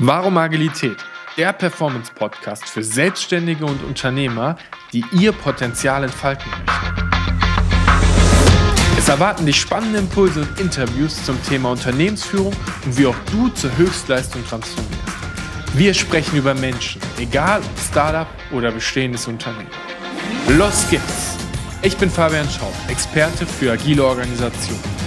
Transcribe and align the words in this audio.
Warum 0.00 0.38
Agilität? 0.38 0.98
Der 1.36 1.52
Performance-Podcast 1.52 2.68
für 2.68 2.84
Selbstständige 2.84 3.64
und 3.64 3.82
Unternehmer, 3.82 4.56
die 4.92 5.04
ihr 5.10 5.32
Potenzial 5.32 6.04
entfalten 6.04 6.48
möchten. 6.48 6.66
Es 8.96 9.08
erwarten 9.08 9.44
dich 9.44 9.60
spannende 9.60 9.98
Impulse 9.98 10.42
und 10.42 10.60
Interviews 10.60 11.24
zum 11.24 11.42
Thema 11.42 11.72
Unternehmensführung 11.72 12.54
und 12.84 12.96
wie 12.96 13.06
auch 13.06 13.16
du 13.32 13.48
zur 13.48 13.76
Höchstleistung 13.76 14.46
transformierst. 14.46 15.02
Wir 15.74 15.92
sprechen 15.94 16.36
über 16.36 16.54
Menschen, 16.54 17.02
egal 17.18 17.60
ob 17.60 17.78
Startup 17.80 18.28
oder 18.52 18.70
bestehendes 18.70 19.26
Unternehmen. 19.26 19.66
Los 20.56 20.88
geht's! 20.88 21.36
Ich 21.82 21.96
bin 21.96 22.08
Fabian 22.08 22.48
Schaub, 22.48 22.74
Experte 22.88 23.46
für 23.46 23.72
agile 23.72 24.04
Organisationen. 24.04 24.97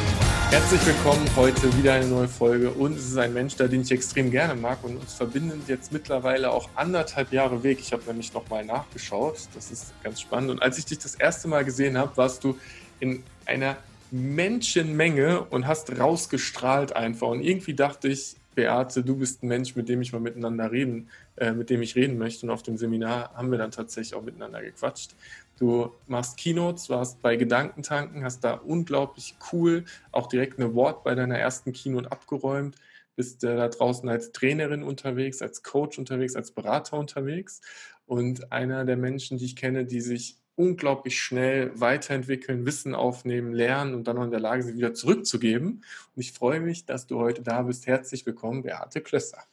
Herzlich 0.52 0.86
willkommen, 0.86 1.26
heute 1.38 1.78
wieder 1.78 1.94
eine 1.94 2.08
neue 2.08 2.28
Folge. 2.28 2.72
Und 2.72 2.98
es 2.98 3.08
ist 3.08 3.18
ein 3.18 3.34
Mensch, 3.34 3.56
der 3.56 3.70
den 3.70 3.84
ich 3.84 3.92
extrem 3.92 4.30
gerne 4.32 4.54
mag. 4.54 4.84
Und 4.84 4.98
uns 4.98 5.14
verbinden 5.14 5.64
jetzt 5.66 5.94
mittlerweile 5.94 6.52
auch 6.52 6.68
anderthalb 6.76 7.32
Jahre 7.32 7.64
Weg. 7.64 7.80
Ich 7.80 7.94
habe 7.94 8.04
nämlich 8.06 8.34
nochmal 8.34 8.66
nachgeschaut, 8.66 9.48
das 9.56 9.72
ist 9.72 9.94
ganz 10.04 10.20
spannend. 10.20 10.52
Und 10.52 10.62
als 10.62 10.78
ich 10.78 10.84
dich 10.84 11.00
das 11.00 11.16
erste 11.16 11.48
Mal 11.48 11.64
gesehen 11.64 11.98
habe, 11.98 12.18
warst 12.18 12.44
du 12.44 12.58
in 13.00 13.24
einer 13.46 13.78
Menschenmenge 14.12 15.42
und 15.42 15.68
hast 15.68 15.98
rausgestrahlt 15.98 16.98
einfach. 16.98 17.30
Und 17.30 17.40
irgendwie 17.46 17.74
dachte 17.74 18.10
ich, 18.10 18.36
Beate, 18.56 19.04
du 19.04 19.16
bist 19.16 19.44
ein 19.44 19.48
Mensch, 19.48 19.76
mit 19.76 19.90
dem 19.90 20.02
ich 20.02 20.14
mal 20.14 20.20
miteinander 20.20 20.72
reden, 20.72 21.10
äh, 21.38 21.52
mit 21.52 21.70
dem 21.70 21.82
ich 21.82 21.96
reden 21.96 22.18
möchte. 22.18 22.46
Und 22.46 22.52
auf 22.52 22.64
dem 22.64 22.78
Seminar 22.78 23.34
haben 23.34 23.52
wir 23.52 23.58
dann 23.58 23.72
tatsächlich 23.72 24.16
auch 24.16 24.24
miteinander 24.24 24.62
gequatscht. 24.62 25.16
Du 25.58 25.92
machst 26.08 26.38
Keynotes, 26.38 26.90
warst 26.90 27.22
bei 27.22 27.36
Gedankentanken, 27.36 28.24
hast 28.24 28.44
da 28.44 28.54
unglaublich 28.54 29.36
cool 29.52 29.86
auch 30.12 30.28
direkt 30.28 30.60
eine 30.60 30.70
Award 30.70 31.04
bei 31.04 31.14
deiner 31.14 31.38
ersten 31.38 31.72
Keynote 31.72 32.12
abgeräumt, 32.12 32.76
bist 33.16 33.44
äh, 33.44 33.56
da 33.56 33.68
draußen 33.68 34.10
als 34.10 34.32
Trainerin 34.32 34.84
unterwegs, 34.84 35.42
als 35.42 35.62
Coach 35.64 36.00
unterwegs, 36.00 36.36
als 36.36 36.52
Berater 36.52 36.98
unterwegs 36.98 37.62
und 38.08 38.52
einer 38.52 38.86
der 38.86 38.98
Menschen, 38.98 39.38
die 39.38 39.46
ich 39.46 39.56
kenne, 39.56 39.86
die 39.86 40.02
sich 40.02 40.41
unglaublich 40.56 41.20
schnell 41.20 41.72
weiterentwickeln, 41.80 42.66
Wissen 42.66 42.94
aufnehmen, 42.94 43.54
lernen 43.54 43.96
und 43.96 44.06
dann 44.06 44.18
noch 44.18 44.26
in 44.26 44.32
der 44.32 44.40
Lage 44.40 44.64
sind, 44.64 44.78
wieder 44.78 44.94
zurückzugeben. 44.94 45.84
Und 46.16 46.22
ich 46.22 46.32
freue 46.32 46.60
mich, 46.60 46.86
dass 46.86 47.08
du 47.08 47.20
heute 47.20 47.42
da 47.42 47.64
bist. 47.64 47.88
Herzlich 47.88 48.26
willkommen, 48.26 48.64
Beate 48.64 49.02
Klösser. 49.02 49.44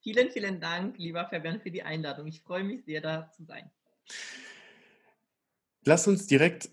Vielen, 0.00 0.30
vielen 0.30 0.60
Dank, 0.60 0.98
lieber 0.98 1.26
Fabian, 1.28 1.60
für 1.60 1.70
die 1.70 1.82
Einladung. 1.82 2.26
Ich 2.26 2.40
freue 2.40 2.64
mich 2.64 2.84
sehr, 2.84 3.00
da 3.00 3.30
zu 3.36 3.44
sein. 3.44 3.70
Lass 5.84 6.06
uns 6.06 6.26
direkt 6.26 6.70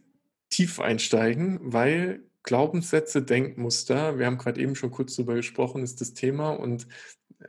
tief 0.50 0.80
einsteigen, 0.80 1.60
weil 1.62 2.23
Glaubenssätze, 2.44 3.23
Denkmuster, 3.23 4.20
wir 4.20 4.26
haben 4.26 4.38
gerade 4.38 4.62
eben 4.62 4.76
schon 4.76 4.92
kurz 4.92 5.16
darüber 5.16 5.36
gesprochen, 5.36 5.84
ist 5.84 6.00
das 6.02 6.14
Thema 6.14 6.52
und 6.52 6.88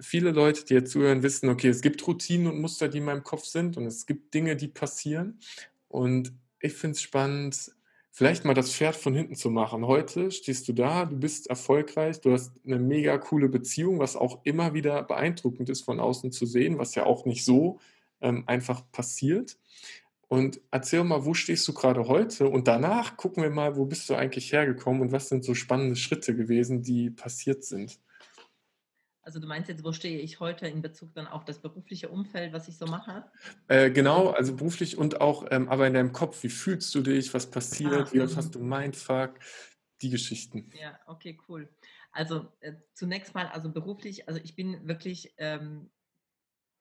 viele 0.01 0.31
Leute, 0.31 0.65
die 0.65 0.75
jetzt 0.75 0.93
zuhören, 0.93 1.23
wissen, 1.23 1.49
okay, 1.49 1.69
es 1.69 1.83
gibt 1.83 2.07
Routinen 2.07 2.47
und 2.47 2.61
Muster, 2.61 2.89
die 2.89 2.99
in 2.99 3.05
meinem 3.05 3.23
Kopf 3.23 3.45
sind 3.45 3.77
und 3.77 3.87
es 3.87 4.07
gibt 4.07 4.33
Dinge, 4.33 4.57
die 4.57 4.69
passieren 4.69 5.39
und 5.97 6.35
ich 6.61 6.75
finde 6.75 6.93
es 6.93 7.01
spannend, 7.01 7.73
vielleicht 8.11 8.45
mal 8.45 8.53
das 8.53 8.71
Pferd 8.71 8.97
von 8.97 9.15
hinten 9.15 9.35
zu 9.35 9.49
machen. 9.49 9.87
Heute 9.87 10.31
stehst 10.31 10.69
du 10.69 10.75
da, 10.75 11.07
du 11.07 11.17
bist 11.17 11.47
erfolgreich, 11.47 12.21
du 12.21 12.33
hast 12.33 12.53
eine 12.67 12.79
mega 12.79 13.17
coole 13.17 13.49
Beziehung, 13.49 13.99
was 13.99 14.15
auch 14.15 14.41
immer 14.45 14.75
wieder 14.75 15.03
beeindruckend 15.05 15.71
ist 15.71 15.87
von 15.87 15.99
außen 15.99 16.33
zu 16.33 16.45
sehen, 16.45 16.77
was 16.77 16.97
ja 16.97 17.07
auch 17.07 17.25
nicht 17.25 17.47
so 17.47 17.81
ähm, 18.21 18.45
einfach 18.47 18.83
passiert. 18.93 19.57
Und 20.29 20.61
erzähl 20.71 21.03
mal, 21.03 21.25
wo 21.25 21.33
stehst 21.33 21.67
du 21.67 21.73
gerade 21.73 22.09
heute? 22.09 22.47
Und 22.47 22.69
danach 22.69 23.17
gucken 23.17 23.43
wir 23.43 23.49
mal, 23.49 23.77
wo 23.77 23.87
bist 23.87 24.11
du 24.11 24.17
eigentlich 24.17 24.53
hergekommen 24.53 25.01
und 25.01 25.13
was 25.13 25.31
sind 25.31 25.47
so 25.47 25.55
spannende 25.55 25.97
Schritte 25.97 26.37
gewesen, 26.37 26.83
die 26.83 27.09
passiert 27.09 27.65
sind. 27.65 27.99
Also 29.27 29.41
du 29.41 29.49
meinst 29.49 29.69
jetzt, 29.69 29.83
wo 29.83 29.91
stehe 29.91 30.21
ich 30.21 30.39
heute 30.39 30.69
in 30.69 30.83
Bezug 30.83 31.13
dann 31.15 31.27
auf 31.27 31.45
das 31.45 31.59
berufliche 31.59 32.09
Umfeld, 32.09 32.53
was 32.53 32.69
ich 32.69 32.79
so 32.79 32.87
mache? 32.87 33.25
Äh, 33.67 33.91
genau, 33.91 34.31
also 34.31 34.55
beruflich 34.55 34.97
und 34.97 35.21
auch, 35.21 35.45
ähm, 35.51 35.69
aber 35.69 35.89
in 35.89 35.95
deinem 35.95 36.13
Kopf, 36.13 36.45
wie 36.45 36.49
fühlst 36.49 36.95
du 36.95 37.01
dich, 37.01 37.35
was 37.35 37.51
passiert, 37.51 37.93
ah, 37.93 38.13
wie 38.13 38.21
oft 38.21 38.37
hast 38.37 38.55
du 38.55 38.61
Mindfuck, 38.61 39.41
die 40.01 40.11
Geschichten. 40.11 40.71
Ja, 40.81 40.97
okay, 41.09 41.37
cool. 41.49 41.69
Also 42.13 42.47
äh, 42.61 42.75
zunächst 42.95 43.35
mal, 43.35 43.49
also 43.49 43.69
beruflich, 43.73 44.29
also 44.29 44.39
ich 44.45 44.55
bin 44.55 44.87
wirklich 44.87 45.35
ähm, 45.39 45.91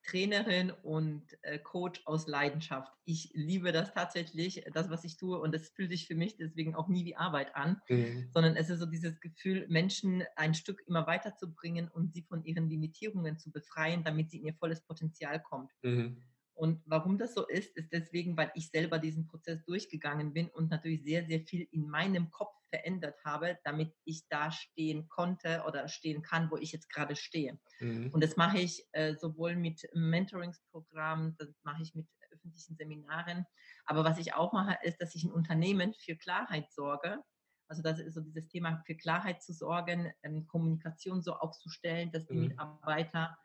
Trainerin 0.05 0.71
und 0.83 1.23
äh, 1.41 1.57
Coach 1.59 2.01
aus 2.05 2.27
Leidenschaft. 2.27 2.91
Ich 3.05 3.31
liebe 3.33 3.71
das 3.71 3.93
tatsächlich, 3.93 4.63
das, 4.73 4.89
was 4.89 5.03
ich 5.03 5.17
tue, 5.17 5.39
und 5.39 5.53
es 5.55 5.69
fühlt 5.69 5.91
sich 5.91 6.07
für 6.07 6.15
mich 6.15 6.37
deswegen 6.37 6.75
auch 6.75 6.87
nie 6.87 7.05
wie 7.05 7.15
Arbeit 7.15 7.55
an, 7.55 7.81
mhm. 7.89 8.29
sondern 8.33 8.55
es 8.55 8.69
ist 8.69 8.79
so 8.79 8.85
dieses 8.85 9.19
Gefühl, 9.19 9.65
Menschen 9.69 10.23
ein 10.35 10.53
Stück 10.53 10.83
immer 10.87 11.07
weiterzubringen 11.07 11.89
und 11.89 12.13
sie 12.13 12.23
von 12.23 12.43
ihren 12.43 12.69
Limitierungen 12.69 13.37
zu 13.37 13.51
befreien, 13.51 14.03
damit 14.03 14.29
sie 14.29 14.37
in 14.37 14.45
ihr 14.45 14.55
volles 14.55 14.81
Potenzial 14.81 15.41
kommt. 15.41 15.71
Mhm. 15.81 16.21
Und 16.55 16.81
warum 16.85 17.17
das 17.17 17.33
so 17.33 17.45
ist, 17.45 17.75
ist 17.75 17.91
deswegen, 17.91 18.37
weil 18.37 18.51
ich 18.55 18.69
selber 18.69 18.97
diesen 18.97 19.27
Prozess 19.27 19.63
durchgegangen 19.65 20.33
bin 20.33 20.49
und 20.49 20.71
natürlich 20.71 21.03
sehr, 21.03 21.25
sehr 21.25 21.41
viel 21.41 21.67
in 21.71 21.89
meinem 21.89 22.31
Kopf 22.31 22.55
verändert 22.69 23.17
habe, 23.23 23.57
damit 23.63 23.93
ich 24.05 24.27
da 24.29 24.51
stehen 24.51 25.07
konnte 25.09 25.63
oder 25.67 25.87
stehen 25.89 26.21
kann, 26.21 26.49
wo 26.49 26.57
ich 26.57 26.71
jetzt 26.71 26.89
gerade 26.89 27.15
stehe. 27.15 27.59
Mhm. 27.79 28.09
Und 28.11 28.23
das 28.23 28.37
mache 28.37 28.59
ich 28.59 28.85
äh, 28.93 29.15
sowohl 29.15 29.55
mit 29.55 29.87
Mentoringsprogrammen, 29.93 31.35
das 31.37 31.49
mache 31.63 31.83
ich 31.83 31.93
mit 31.93 32.07
öffentlichen 32.31 32.75
Seminaren. 32.75 33.45
Aber 33.85 34.03
was 34.03 34.17
ich 34.17 34.33
auch 34.33 34.53
mache, 34.53 34.77
ist, 34.83 35.01
dass 35.01 35.15
ich 35.15 35.23
ein 35.23 35.31
Unternehmen 35.31 35.93
für 35.93 36.15
Klarheit 36.15 36.71
sorge. 36.71 37.19
Also 37.67 37.81
das 37.81 37.99
ist 37.99 38.13
so 38.13 38.21
dieses 38.21 38.47
Thema 38.47 38.81
für 38.85 38.95
Klarheit 38.95 39.41
zu 39.41 39.51
sorgen, 39.53 40.11
ähm, 40.23 40.47
Kommunikation 40.47 41.21
so 41.21 41.33
aufzustellen, 41.33 42.11
dass 42.11 42.25
die 42.27 42.35
mhm. 42.35 42.47
Mitarbeiter 42.47 43.37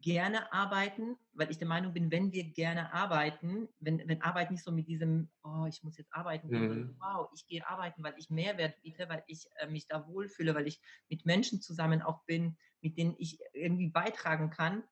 gerne 0.00 0.52
arbeiten, 0.52 1.16
weil 1.34 1.50
ich 1.50 1.58
der 1.58 1.68
Meinung 1.68 1.92
bin, 1.92 2.10
wenn 2.10 2.32
wir 2.32 2.44
gerne 2.44 2.92
arbeiten, 2.92 3.68
wenn, 3.80 4.06
wenn 4.06 4.22
Arbeit 4.22 4.50
nicht 4.50 4.64
so 4.64 4.72
mit 4.72 4.88
diesem, 4.88 5.28
oh, 5.42 5.66
ich 5.68 5.82
muss 5.82 5.98
jetzt 5.98 6.12
arbeiten, 6.14 6.48
mhm. 6.48 6.96
wow, 6.98 7.28
ich 7.34 7.46
gehe 7.46 7.66
arbeiten, 7.68 8.02
weil 8.02 8.14
ich 8.16 8.30
Mehrwert 8.30 8.80
biete, 8.82 9.08
weil 9.08 9.22
ich 9.26 9.48
äh, 9.56 9.66
mich 9.68 9.86
da 9.86 10.06
wohlfühle, 10.06 10.54
weil 10.54 10.66
ich 10.66 10.80
mit 11.08 11.26
Menschen 11.26 11.60
zusammen 11.60 12.02
auch 12.02 12.24
bin, 12.24 12.56
mit 12.80 12.96
denen 12.96 13.14
ich 13.18 13.38
irgendwie 13.52 13.88
beitragen 13.88 14.50
kann, 14.50 14.82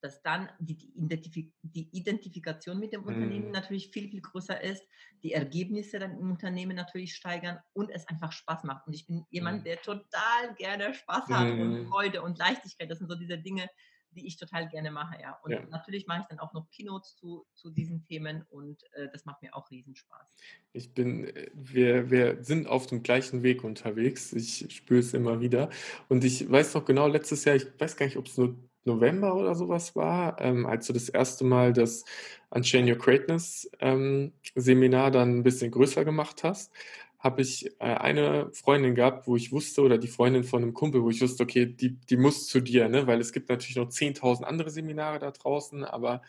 dass 0.00 0.22
dann 0.22 0.48
die, 0.58 0.76
die, 0.76 0.92
Identifik 0.96 1.52
die 1.62 1.88
Identifikation 1.92 2.78
mit 2.78 2.92
dem 2.92 3.02
mhm. 3.02 3.08
Unternehmen 3.08 3.50
natürlich 3.50 3.90
viel, 3.90 4.08
viel 4.08 4.20
größer 4.20 4.60
ist, 4.60 4.82
die 5.22 5.32
Ergebnisse 5.32 5.98
dann 5.98 6.18
im 6.18 6.30
Unternehmen 6.30 6.76
natürlich 6.76 7.14
steigern 7.14 7.58
und 7.72 7.90
es 7.90 8.06
einfach 8.08 8.32
Spaß 8.32 8.64
macht. 8.64 8.86
Und 8.86 8.94
ich 8.94 9.06
bin 9.06 9.24
jemand, 9.30 9.60
mhm. 9.60 9.64
der 9.64 9.82
total 9.82 10.54
gerne 10.56 10.94
Spaß 10.94 11.28
hat 11.28 11.54
mhm. 11.54 11.60
und 11.60 11.88
Freude 11.88 12.22
und 12.22 12.38
Leichtigkeit. 12.38 12.90
Das 12.90 12.98
sind 12.98 13.08
so 13.08 13.16
diese 13.16 13.38
Dinge, 13.38 13.68
die 14.12 14.26
ich 14.26 14.36
total 14.36 14.68
gerne 14.68 14.90
mache, 14.90 15.20
ja. 15.20 15.38
Und 15.42 15.52
ja. 15.52 15.62
natürlich 15.70 16.06
mache 16.06 16.22
ich 16.22 16.26
dann 16.26 16.40
auch 16.40 16.52
noch 16.52 16.68
Keynotes 16.70 17.16
zu, 17.16 17.46
zu 17.54 17.70
diesen 17.70 18.02
Themen 18.02 18.44
und 18.50 18.82
äh, 18.94 19.08
das 19.12 19.24
macht 19.24 19.42
mir 19.42 19.54
auch 19.54 19.70
Riesenspaß. 19.70 20.26
Ich 20.72 20.94
bin, 20.94 21.28
äh, 21.28 21.50
wir, 21.54 22.10
wir 22.10 22.42
sind 22.42 22.66
auf 22.66 22.86
dem 22.86 23.02
gleichen 23.02 23.42
Weg 23.42 23.62
unterwegs. 23.62 24.32
Ich 24.32 24.74
spüre 24.74 25.00
es 25.00 25.14
immer 25.14 25.40
wieder. 25.40 25.70
Und 26.08 26.24
ich 26.24 26.50
weiß 26.50 26.74
noch 26.74 26.84
genau, 26.84 27.06
letztes 27.06 27.44
Jahr, 27.44 27.56
ich 27.56 27.66
weiß 27.78 27.96
gar 27.96 28.06
nicht, 28.06 28.16
ob 28.16 28.26
es 28.26 28.36
nur 28.36 28.56
November 28.94 29.34
oder 29.34 29.54
sowas 29.54 29.96
war, 29.96 30.40
ähm, 30.40 30.66
als 30.66 30.86
du 30.86 30.92
das 30.92 31.08
erste 31.08 31.44
Mal 31.44 31.72
das 31.72 32.04
Unchain 32.50 32.88
Your 32.88 32.96
Greatness 32.96 33.70
ähm, 33.80 34.32
Seminar 34.54 35.10
dann 35.10 35.38
ein 35.38 35.42
bisschen 35.42 35.70
größer 35.70 36.04
gemacht 36.04 36.42
hast, 36.44 36.72
habe 37.18 37.42
ich 37.42 37.66
äh, 37.80 37.84
eine 37.84 38.50
Freundin 38.52 38.94
gehabt, 38.94 39.26
wo 39.26 39.36
ich 39.36 39.52
wusste, 39.52 39.82
oder 39.82 39.98
die 39.98 40.08
Freundin 40.08 40.42
von 40.42 40.62
einem 40.62 40.74
Kumpel, 40.74 41.02
wo 41.02 41.10
ich 41.10 41.20
wusste, 41.20 41.42
okay, 41.44 41.66
die, 41.66 41.90
die 41.90 42.16
muss 42.16 42.46
zu 42.46 42.60
dir, 42.60 42.88
ne? 42.88 43.06
weil 43.06 43.20
es 43.20 43.32
gibt 43.32 43.48
natürlich 43.50 43.76
noch 43.76 43.90
10.000 43.90 44.42
andere 44.42 44.70
Seminare 44.70 45.18
da 45.18 45.30
draußen, 45.30 45.84
aber 45.84 46.22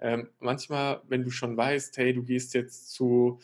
ähm, 0.00 0.28
manchmal, 0.38 1.02
wenn 1.08 1.24
du 1.24 1.30
schon 1.30 1.56
weißt, 1.56 1.96
hey, 1.98 2.14
du 2.14 2.22
gehst 2.22 2.54
jetzt 2.54 2.92
zu 2.92 3.40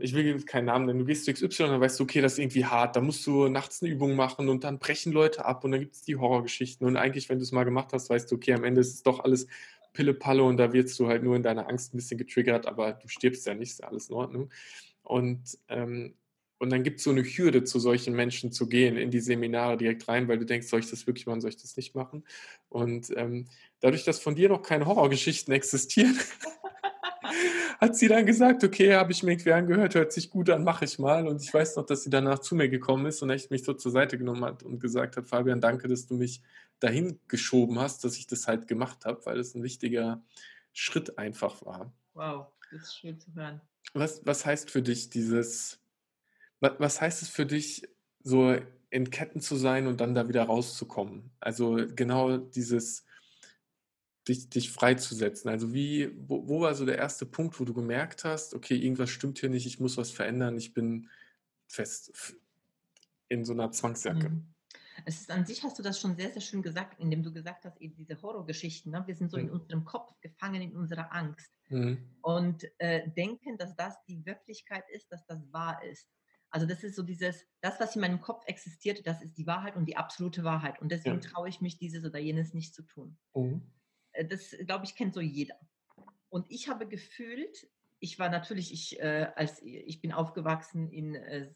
ich 0.00 0.14
will 0.14 0.42
keinen 0.44 0.64
Namen 0.64 0.86
nennen, 0.86 1.00
du 1.00 1.04
gehst 1.04 1.26
zu 1.26 1.32
XY, 1.32 1.64
dann 1.64 1.80
weißt 1.80 2.00
du, 2.00 2.04
okay, 2.04 2.22
das 2.22 2.34
ist 2.34 2.38
irgendwie 2.38 2.64
hart, 2.64 2.96
da 2.96 3.00
musst 3.00 3.26
du 3.26 3.48
nachts 3.48 3.82
eine 3.82 3.92
Übung 3.92 4.16
machen 4.16 4.48
und 4.48 4.64
dann 4.64 4.78
brechen 4.78 5.12
Leute 5.12 5.44
ab 5.44 5.64
und 5.64 5.72
dann 5.72 5.80
gibt 5.80 5.94
es 5.94 6.02
die 6.02 6.16
Horrorgeschichten 6.16 6.86
und 6.86 6.96
eigentlich, 6.96 7.28
wenn 7.28 7.38
du 7.38 7.42
es 7.42 7.52
mal 7.52 7.64
gemacht 7.64 7.92
hast, 7.92 8.08
weißt 8.08 8.30
du, 8.30 8.36
okay, 8.36 8.54
am 8.54 8.64
Ende 8.64 8.80
ist 8.80 8.94
es 8.94 9.02
doch 9.02 9.20
alles 9.20 9.46
Pille-Palle 9.92 10.42
und 10.42 10.56
da 10.56 10.72
wirst 10.72 10.98
du 10.98 11.08
halt 11.08 11.22
nur 11.22 11.36
in 11.36 11.42
deiner 11.42 11.68
Angst 11.68 11.92
ein 11.92 11.98
bisschen 11.98 12.18
getriggert, 12.18 12.66
aber 12.66 12.92
du 12.92 13.08
stirbst 13.08 13.46
ja 13.46 13.54
nicht, 13.54 13.72
ist 13.72 13.84
alles 13.84 14.08
in 14.08 14.14
Ordnung. 14.14 14.50
Und, 15.02 15.58
ähm, 15.68 16.14
und 16.58 16.70
dann 16.70 16.82
gibt 16.82 16.98
es 16.98 17.04
so 17.04 17.10
eine 17.10 17.22
Hürde, 17.22 17.64
zu 17.64 17.78
solchen 17.78 18.14
Menschen 18.14 18.52
zu 18.52 18.68
gehen, 18.68 18.96
in 18.96 19.10
die 19.10 19.20
Seminare 19.20 19.76
direkt 19.76 20.06
rein, 20.08 20.28
weil 20.28 20.38
du 20.38 20.46
denkst, 20.46 20.68
soll 20.68 20.80
ich 20.80 20.90
das 20.90 21.06
wirklich 21.06 21.26
machen, 21.26 21.40
soll 21.40 21.50
ich 21.50 21.60
das 21.60 21.76
nicht 21.76 21.94
machen? 21.94 22.24
Und 22.68 23.12
ähm, 23.16 23.46
dadurch, 23.80 24.04
dass 24.04 24.20
von 24.20 24.34
dir 24.34 24.48
noch 24.48 24.62
keine 24.62 24.86
Horrorgeschichten 24.86 25.52
existieren, 25.54 26.18
hat 27.80 27.96
sie 27.96 28.08
dann 28.08 28.26
gesagt, 28.26 28.62
okay, 28.62 28.94
habe 28.94 29.10
ich 29.10 29.22
mir 29.22 29.32
irgendwie 29.32 29.52
angehört, 29.52 29.94
hört 29.94 30.12
sich 30.12 30.28
gut 30.28 30.50
an, 30.50 30.64
mache 30.64 30.84
ich 30.84 30.98
mal. 30.98 31.26
Und 31.26 31.42
ich 31.42 31.52
weiß 31.52 31.76
noch, 31.76 31.86
dass 31.86 32.02
sie 32.02 32.10
danach 32.10 32.40
zu 32.40 32.54
mir 32.54 32.68
gekommen 32.68 33.06
ist 33.06 33.22
und 33.22 33.30
echt 33.30 33.50
mich 33.50 33.64
so 33.64 33.72
zur 33.72 33.90
Seite 33.90 34.18
genommen 34.18 34.44
hat 34.44 34.62
und 34.62 34.80
gesagt 34.80 35.16
hat, 35.16 35.26
Fabian, 35.26 35.62
danke, 35.62 35.88
dass 35.88 36.06
du 36.06 36.14
mich 36.14 36.42
dahin 36.78 37.18
geschoben 37.26 37.78
hast, 37.78 38.04
dass 38.04 38.18
ich 38.18 38.26
das 38.26 38.46
halt 38.46 38.68
gemacht 38.68 39.06
habe, 39.06 39.24
weil 39.24 39.40
es 39.40 39.54
ein 39.54 39.62
wichtiger 39.62 40.22
Schritt 40.74 41.16
einfach 41.16 41.64
war. 41.64 41.90
Wow, 42.12 42.48
das 42.70 42.82
ist 42.82 42.98
schön 42.98 43.18
zu 43.18 43.34
hören. 43.34 43.62
Was, 43.94 44.26
was 44.26 44.44
heißt 44.44 44.70
für 44.70 44.82
dich 44.82 45.08
dieses, 45.08 45.80
was, 46.60 46.72
was 46.78 47.00
heißt 47.00 47.22
es 47.22 47.30
für 47.30 47.46
dich, 47.46 47.88
so 48.22 48.56
in 48.90 49.10
Ketten 49.10 49.40
zu 49.40 49.56
sein 49.56 49.86
und 49.86 50.02
dann 50.02 50.14
da 50.14 50.28
wieder 50.28 50.42
rauszukommen. 50.42 51.30
Also 51.40 51.78
genau 51.94 52.36
dieses 52.36 53.06
dich, 54.28 54.50
dich 54.50 54.70
freizusetzen. 54.70 55.50
Also 55.50 55.72
wie, 55.72 56.12
wo, 56.16 56.48
wo 56.48 56.60
war 56.60 56.74
so 56.74 56.84
der 56.84 56.98
erste 56.98 57.26
Punkt, 57.26 57.58
wo 57.58 57.64
du 57.64 57.74
gemerkt 57.74 58.24
hast, 58.24 58.54
okay, 58.54 58.76
irgendwas 58.76 59.10
stimmt 59.10 59.38
hier 59.38 59.48
nicht, 59.48 59.66
ich 59.66 59.80
muss 59.80 59.96
was 59.96 60.10
verändern, 60.10 60.56
ich 60.56 60.74
bin 60.74 61.08
fest 61.66 62.34
in 63.28 63.44
so 63.44 63.52
einer 63.52 63.70
Zwangsjacke. 63.70 64.28
Mhm. 64.28 64.54
Es 65.06 65.20
ist 65.20 65.30
an 65.30 65.46
sich, 65.46 65.62
hast 65.62 65.78
du 65.78 65.82
das 65.82 65.98
schon 65.98 66.16
sehr, 66.16 66.30
sehr 66.30 66.42
schön 66.42 66.62
gesagt, 66.62 67.00
indem 67.00 67.22
du 67.22 67.32
gesagt 67.32 67.64
hast, 67.64 67.80
eben 67.80 67.94
diese 67.96 68.20
Horrorgeschichten. 68.20 68.92
Ne? 68.92 69.02
Wir 69.06 69.14
sind 69.14 69.30
so 69.30 69.38
mhm. 69.38 69.44
in 69.44 69.50
unserem 69.50 69.84
Kopf 69.84 70.12
gefangen, 70.20 70.60
in 70.60 70.76
unserer 70.76 71.12
Angst. 71.14 71.50
Mhm. 71.68 71.98
Und 72.20 72.64
äh, 72.78 73.08
denken, 73.10 73.56
dass 73.56 73.74
das 73.76 73.94
die 74.06 74.24
Wirklichkeit 74.26 74.84
ist, 74.92 75.10
dass 75.10 75.24
das 75.26 75.40
wahr 75.52 75.82
ist. 75.84 76.06
Also 76.50 76.66
das 76.66 76.82
ist 76.82 76.96
so 76.96 77.02
dieses, 77.02 77.46
das, 77.60 77.78
was 77.78 77.94
in 77.94 78.00
meinem 78.00 78.20
Kopf 78.20 78.42
existiert, 78.46 79.06
das 79.06 79.22
ist 79.22 79.38
die 79.38 79.46
Wahrheit 79.46 79.76
und 79.76 79.86
die 79.86 79.96
absolute 79.96 80.42
Wahrheit. 80.42 80.80
Und 80.82 80.90
deswegen 80.90 81.20
ja. 81.20 81.30
traue 81.30 81.48
ich 81.48 81.60
mich, 81.60 81.78
dieses 81.78 82.04
oder 82.04 82.18
jenes 82.18 82.52
nicht 82.52 82.74
zu 82.74 82.82
tun. 82.82 83.16
Mhm. 83.34 83.62
Äh, 84.20 84.26
das, 84.26 84.54
glaube 84.66 84.84
ich, 84.84 84.94
kennt 84.94 85.14
so 85.14 85.20
jeder. 85.20 85.56
Und 86.28 86.46
ich 86.48 86.68
habe 86.68 86.86
gefühlt, 86.86 87.68
ich 87.98 88.18
war 88.18 88.28
natürlich, 88.28 88.72
ich, 88.72 89.00
äh, 89.00 89.30
als 89.34 89.60
ich 89.62 90.00
bin 90.00 90.12
aufgewachsen 90.12 90.88
in 90.88 91.14
äh, 91.14 91.52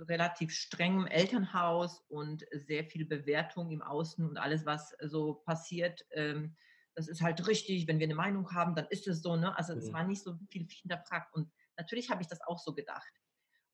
relativ 0.00 0.52
strengem 0.52 1.06
Elternhaus 1.06 2.00
und 2.08 2.46
sehr 2.52 2.84
viel 2.84 3.04
Bewertung 3.04 3.70
im 3.70 3.82
Außen 3.82 4.26
und 4.26 4.38
alles, 4.38 4.64
was 4.64 4.94
so 5.02 5.34
passiert. 5.34 6.06
Ähm, 6.12 6.56
das 6.94 7.06
ist 7.06 7.20
halt 7.20 7.46
richtig, 7.46 7.86
wenn 7.86 7.98
wir 7.98 8.06
eine 8.06 8.14
Meinung 8.14 8.52
haben, 8.52 8.74
dann 8.74 8.86
ist 8.88 9.06
es 9.06 9.22
so. 9.22 9.36
Ne? 9.36 9.56
Also 9.56 9.74
es 9.74 9.88
mhm. 9.88 9.92
war 9.92 10.04
nicht 10.04 10.22
so 10.22 10.36
viel 10.50 10.66
hinterfragt. 10.68 11.34
Und 11.34 11.50
natürlich 11.76 12.10
habe 12.10 12.22
ich 12.22 12.28
das 12.28 12.40
auch 12.40 12.58
so 12.58 12.72
gedacht. 12.74 13.12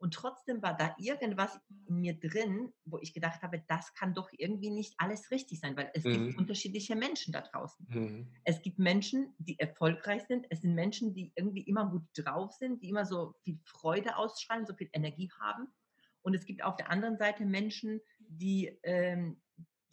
Und 0.05 0.13
trotzdem 0.13 0.61
war 0.61 0.77
da 0.77 0.95
irgendwas 0.99 1.59
in 1.87 2.03
mir 2.03 2.13
drin, 2.21 2.75
wo 2.85 2.99
ich 2.99 3.15
gedacht 3.15 3.41
habe, 3.41 3.65
das 3.69 3.95
kann 3.95 4.13
doch 4.13 4.29
irgendwie 4.37 4.69
nicht 4.69 4.93
alles 4.99 5.31
richtig 5.31 5.61
sein, 5.61 5.79
weil 5.79 5.91
es 5.95 6.05
mhm. 6.05 6.27
gibt 6.27 6.39
unterschiedliche 6.41 6.95
Menschen 6.95 7.33
da 7.33 7.41
draußen. 7.41 7.87
Mhm. 7.89 8.29
Es 8.45 8.61
gibt 8.61 8.79
Menschen, 8.79 9.35
die 9.39 9.59
erfolgreich 9.59 10.23
sind. 10.29 10.45
Es 10.51 10.61
sind 10.61 10.75
Menschen, 10.75 11.15
die 11.15 11.33
irgendwie 11.37 11.63
immer 11.63 11.89
gut 11.89 12.03
drauf 12.19 12.53
sind, 12.53 12.83
die 12.83 12.91
immer 12.91 13.07
so 13.07 13.33
viel 13.45 13.59
Freude 13.65 14.19
ausstrahlen, 14.19 14.67
so 14.67 14.75
viel 14.75 14.91
Energie 14.93 15.31
haben. 15.41 15.69
Und 16.21 16.35
es 16.35 16.45
gibt 16.45 16.63
auf 16.63 16.77
der 16.77 16.91
anderen 16.91 17.17
Seite 17.17 17.47
Menschen, 17.47 17.99
die 18.19 18.79
ähm, 18.83 19.41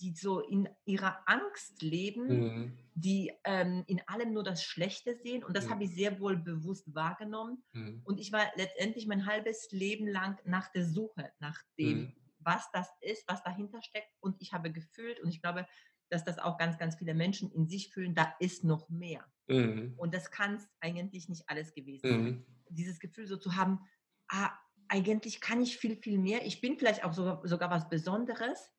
die 0.01 0.13
so 0.13 0.39
in 0.39 0.67
ihrer 0.85 1.21
Angst 1.27 1.81
leben, 1.81 2.27
mhm. 2.27 2.77
die 2.95 3.31
ähm, 3.43 3.83
in 3.87 4.01
allem 4.07 4.33
nur 4.33 4.43
das 4.43 4.63
Schlechte 4.63 5.15
sehen. 5.15 5.43
Und 5.43 5.55
das 5.55 5.67
mhm. 5.67 5.69
habe 5.69 5.83
ich 5.83 5.91
sehr 5.91 6.19
wohl 6.19 6.37
bewusst 6.37 6.93
wahrgenommen. 6.93 7.63
Mhm. 7.73 8.01
Und 8.03 8.19
ich 8.19 8.31
war 8.31 8.51
letztendlich 8.55 9.07
mein 9.07 9.25
halbes 9.25 9.71
Leben 9.71 10.07
lang 10.07 10.39
nach 10.43 10.71
der 10.71 10.85
Suche, 10.85 11.31
nach 11.39 11.61
dem, 11.77 11.99
mhm. 11.99 12.15
was 12.39 12.69
das 12.73 12.89
ist, 13.01 13.23
was 13.27 13.43
dahinter 13.43 13.81
steckt. 13.81 14.11
Und 14.19 14.35
ich 14.39 14.53
habe 14.53 14.71
gefühlt, 14.71 15.19
und 15.21 15.29
ich 15.29 15.41
glaube, 15.41 15.67
dass 16.09 16.25
das 16.25 16.39
auch 16.39 16.57
ganz, 16.57 16.77
ganz 16.77 16.95
viele 16.95 17.13
Menschen 17.13 17.51
in 17.51 17.67
sich 17.67 17.89
fühlen, 17.93 18.15
da 18.15 18.33
ist 18.39 18.63
noch 18.63 18.89
mehr. 18.89 19.23
Mhm. 19.47 19.93
Und 19.97 20.13
das 20.13 20.31
kann 20.31 20.55
es 20.55 20.67
eigentlich 20.79 21.29
nicht 21.29 21.43
alles 21.47 21.73
gewesen 21.73 22.09
sein. 22.09 22.23
Mhm. 22.23 22.45
Dieses 22.69 22.99
Gefühl 22.99 23.27
so 23.27 23.37
zu 23.37 23.55
haben, 23.55 23.79
ah, 24.29 24.49
eigentlich 24.87 25.39
kann 25.39 25.61
ich 25.61 25.77
viel, 25.77 25.95
viel 25.95 26.17
mehr. 26.17 26.45
Ich 26.45 26.59
bin 26.59 26.77
vielleicht 26.77 27.03
auch 27.05 27.13
sogar, 27.13 27.41
sogar 27.47 27.69
was 27.69 27.87
Besonderes 27.87 28.71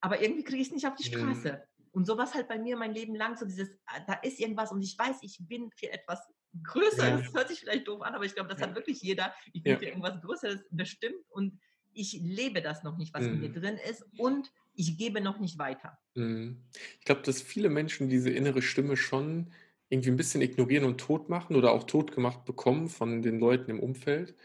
aber 0.00 0.20
irgendwie 0.22 0.44
kriege 0.44 0.60
ich 0.60 0.68
es 0.68 0.74
nicht 0.74 0.86
auf 0.86 0.94
die 0.94 1.04
Straße. 1.04 1.52
Mhm. 1.52 1.88
Und 1.92 2.06
sowas 2.06 2.34
halt 2.34 2.48
bei 2.48 2.58
mir 2.58 2.76
mein 2.76 2.92
Leben 2.92 3.14
lang, 3.14 3.36
so 3.36 3.44
dieses, 3.44 3.70
ah, 3.86 4.00
da 4.06 4.14
ist 4.14 4.38
irgendwas 4.38 4.70
und 4.70 4.82
ich 4.82 4.96
weiß, 4.96 5.16
ich 5.22 5.38
bin 5.40 5.70
für 5.70 5.90
etwas 5.90 6.20
Größeres. 6.62 6.98
Ja. 6.98 7.16
Das 7.16 7.32
hört 7.32 7.48
sich 7.48 7.60
vielleicht 7.60 7.88
doof 7.88 8.02
an, 8.02 8.14
aber 8.14 8.24
ich 8.24 8.34
glaube, 8.34 8.50
das 8.50 8.60
ja. 8.60 8.66
hat 8.66 8.74
wirklich 8.74 9.02
jeder. 9.02 9.34
Ich 9.52 9.62
bin 9.62 9.72
ja. 9.72 9.78
für 9.78 9.86
irgendwas 9.86 10.20
Größeres 10.20 10.64
bestimmt 10.70 11.24
und 11.30 11.58
ich 11.92 12.20
lebe 12.22 12.62
das 12.62 12.84
noch 12.84 12.96
nicht, 12.96 13.12
was 13.14 13.24
mhm. 13.24 13.34
in 13.34 13.40
mir 13.40 13.48
mhm. 13.48 13.54
drin 13.54 13.78
ist 13.88 14.04
und 14.18 14.52
ich 14.74 14.96
gebe 14.96 15.20
noch 15.20 15.40
nicht 15.40 15.58
weiter. 15.58 15.98
Mhm. 16.14 16.62
Ich 17.00 17.04
glaube, 17.04 17.22
dass 17.22 17.42
viele 17.42 17.68
Menschen 17.68 18.08
diese 18.08 18.30
innere 18.30 18.62
Stimme 18.62 18.96
schon 18.96 19.52
irgendwie 19.88 20.10
ein 20.10 20.16
bisschen 20.16 20.42
ignorieren 20.42 20.84
und 20.84 20.98
tot 20.98 21.28
machen 21.28 21.56
oder 21.56 21.72
auch 21.72 21.84
tot 21.84 22.12
gemacht 22.12 22.44
bekommen 22.44 22.88
von 22.88 23.22
den 23.22 23.40
Leuten 23.40 23.70
im 23.70 23.80
Umfeld. 23.80 24.36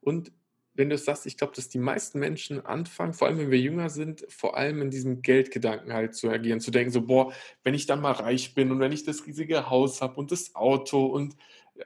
Und 0.00 0.32
wenn 0.78 0.88
du 0.88 0.94
es 0.94 1.04
sagst, 1.04 1.26
ich 1.26 1.36
glaube, 1.36 1.54
dass 1.56 1.68
die 1.68 1.78
meisten 1.78 2.20
Menschen 2.20 2.64
anfangen, 2.64 3.12
vor 3.12 3.26
allem 3.26 3.38
wenn 3.38 3.50
wir 3.50 3.58
jünger 3.58 3.90
sind, 3.90 4.24
vor 4.28 4.56
allem 4.56 4.80
in 4.80 4.90
diesem 4.90 5.22
Geldgedanken 5.22 5.92
halt 5.92 6.14
zu 6.14 6.30
agieren, 6.30 6.60
zu 6.60 6.70
denken, 6.70 6.92
so, 6.92 7.02
boah, 7.02 7.32
wenn 7.64 7.74
ich 7.74 7.86
dann 7.86 8.00
mal 8.00 8.12
reich 8.12 8.54
bin 8.54 8.70
und 8.70 8.78
wenn 8.78 8.92
ich 8.92 9.04
das 9.04 9.26
riesige 9.26 9.68
Haus 9.70 10.00
habe 10.00 10.14
und 10.14 10.30
das 10.30 10.54
Auto 10.54 11.06
und 11.06 11.36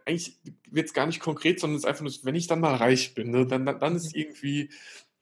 eigentlich 0.05 0.39
wird 0.71 0.87
es 0.89 0.93
gar 0.93 1.07
nicht 1.07 1.21
konkret, 1.21 1.59
sondern 1.59 1.77
es 1.77 1.85
ist 1.85 1.89
einfach 1.89 2.03
nur, 2.03 2.13
wenn 2.23 2.35
ich 2.35 2.47
dann 2.49 2.61
mal 2.61 2.75
reich 2.75 3.15
bin, 3.15 3.31
ne, 3.31 3.47
dann, 3.47 3.65
dann, 3.65 3.81
dann 3.81 3.97
ist 3.97 4.15
mhm. 4.15 4.21
irgendwie, 4.21 4.71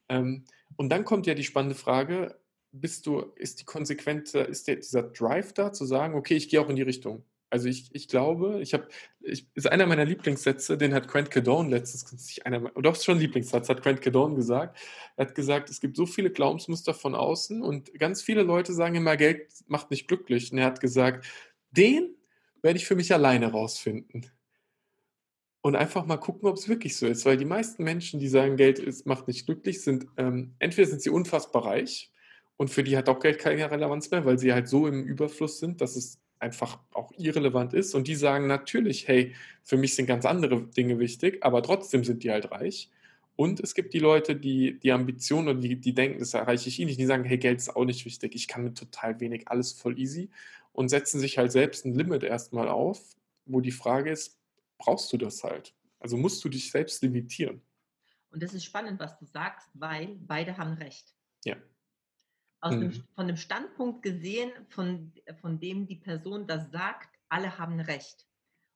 ähm, 0.09 0.43
und 0.75 0.89
dann 0.89 1.05
kommt 1.05 1.25
ja 1.25 1.33
die 1.33 1.45
spannende 1.45 1.75
Frage, 1.75 2.37
bist 2.73 3.05
du, 3.05 3.21
ist 3.35 3.61
die 3.61 3.65
konsequente, 3.65 4.39
ist 4.39 4.67
der, 4.67 4.77
dieser 4.77 5.03
Drive 5.03 5.53
da, 5.53 5.71
zu 5.71 5.85
sagen, 5.85 6.15
okay, 6.15 6.35
ich 6.35 6.49
gehe 6.49 6.59
auch 6.59 6.69
in 6.69 6.75
die 6.75 6.81
Richtung. 6.81 7.23
Also 7.51 7.67
ich, 7.67 7.89
ich 7.93 8.07
glaube, 8.07 8.61
ich 8.61 8.73
habe, 8.73 8.87
ist 9.19 9.67
einer 9.67 9.85
meiner 9.85 10.05
Lieblingssätze, 10.05 10.77
den 10.77 10.93
hat 10.93 11.09
Grant 11.09 11.29
Cardone 11.29 11.69
letztens, 11.69 12.39
einer, 12.45 12.61
doch 12.81 12.95
schon 12.95 13.19
Lieblingssatz, 13.19 13.67
hat 13.67 13.83
Grant 13.83 14.01
Cardone 14.01 14.35
gesagt. 14.35 14.79
Er 15.17 15.25
hat 15.27 15.35
gesagt, 15.35 15.69
es 15.69 15.81
gibt 15.81 15.97
so 15.97 16.05
viele 16.05 16.31
Glaubensmuster 16.31 16.93
von 16.93 17.13
außen 17.13 17.61
und 17.61 17.93
ganz 17.99 18.21
viele 18.21 18.43
Leute 18.43 18.71
sagen 18.71 18.95
immer, 18.95 19.17
Geld 19.17 19.49
macht 19.67 19.91
nicht 19.91 20.07
glücklich. 20.07 20.53
Und 20.53 20.59
er 20.59 20.65
hat 20.65 20.79
gesagt, 20.79 21.27
den 21.71 22.15
werde 22.61 22.77
ich 22.77 22.85
für 22.85 22.95
mich 22.95 23.13
alleine 23.13 23.51
rausfinden. 23.51 24.31
Und 25.59 25.75
einfach 25.75 26.05
mal 26.05 26.17
gucken, 26.17 26.47
ob 26.47 26.55
es 26.55 26.69
wirklich 26.69 26.95
so 26.95 27.05
ist. 27.05 27.25
Weil 27.25 27.35
die 27.35 27.45
meisten 27.45 27.83
Menschen, 27.83 28.21
die 28.21 28.29
sagen, 28.29 28.55
Geld 28.55 28.79
ist, 28.79 29.05
macht 29.05 29.27
nicht 29.27 29.45
glücklich, 29.45 29.81
sind 29.81 30.07
ähm, 30.15 30.55
entweder 30.59 30.87
sind 30.87 31.01
sie 31.01 31.09
unfassbar 31.09 31.65
reich 31.65 32.13
und 32.55 32.69
für 32.69 32.83
die 32.83 32.95
hat 32.95 33.09
auch 33.09 33.19
Geld 33.19 33.39
keine 33.39 33.69
Relevanz 33.69 34.09
mehr, 34.09 34.23
weil 34.23 34.39
sie 34.39 34.53
halt 34.53 34.69
so 34.69 34.87
im 34.87 35.03
Überfluss 35.03 35.59
sind, 35.59 35.81
dass 35.81 35.97
es 35.97 36.20
einfach 36.41 36.79
auch 36.93 37.11
irrelevant 37.17 37.73
ist. 37.73 37.93
Und 37.93 38.07
die 38.07 38.15
sagen 38.15 38.47
natürlich, 38.47 39.07
hey, 39.07 39.35
für 39.63 39.77
mich 39.77 39.95
sind 39.95 40.07
ganz 40.07 40.25
andere 40.25 40.61
Dinge 40.61 40.99
wichtig, 40.99 41.43
aber 41.43 41.61
trotzdem 41.63 42.03
sind 42.03 42.23
die 42.23 42.31
halt 42.31 42.51
reich. 42.51 42.89
Und 43.35 43.59
es 43.59 43.73
gibt 43.73 43.93
die 43.93 43.99
Leute, 43.99 44.35
die 44.35 44.77
die 44.79 44.91
Ambitionen 44.91 45.47
oder 45.47 45.59
die, 45.59 45.79
die 45.79 45.93
denken, 45.93 46.19
das 46.19 46.33
erreiche 46.33 46.67
ich 46.69 46.79
eh 46.79 46.85
nicht, 46.85 46.99
die 46.99 47.05
sagen, 47.05 47.23
hey, 47.23 47.37
Geld 47.37 47.59
ist 47.59 47.75
auch 47.75 47.85
nicht 47.85 48.05
wichtig, 48.05 48.35
ich 48.35 48.47
kann 48.47 48.63
mit 48.63 48.77
total 48.77 49.19
wenig, 49.19 49.47
alles 49.47 49.71
voll 49.71 49.97
easy 49.97 50.29
und 50.73 50.89
setzen 50.89 51.19
sich 51.19 51.37
halt 51.37 51.51
selbst 51.51 51.85
ein 51.85 51.95
Limit 51.95 52.23
erstmal 52.23 52.67
auf, 52.67 53.01
wo 53.45 53.61
die 53.61 53.71
Frage 53.71 54.11
ist, 54.11 54.37
brauchst 54.77 55.11
du 55.13 55.17
das 55.17 55.43
halt? 55.43 55.73
Also 55.99 56.17
musst 56.17 56.43
du 56.43 56.49
dich 56.49 56.71
selbst 56.71 57.01
limitieren. 57.03 57.61
Und 58.31 58.43
das 58.43 58.53
ist 58.53 58.65
spannend, 58.65 58.99
was 58.99 59.17
du 59.17 59.25
sagst, 59.25 59.69
weil 59.73 60.17
beide 60.19 60.57
haben 60.57 60.73
recht. 60.73 61.13
Ja 61.45 61.55
aus 62.61 62.75
mhm. 62.75 62.81
dem, 62.81 63.03
von 63.15 63.27
dem 63.27 63.37
Standpunkt 63.37 64.03
gesehen, 64.03 64.51
von, 64.69 65.11
von 65.41 65.59
dem 65.59 65.87
die 65.87 65.97
Person 65.97 66.47
das 66.47 66.71
sagt, 66.71 67.09
alle 67.29 67.57
haben 67.57 67.79
Recht. 67.79 68.27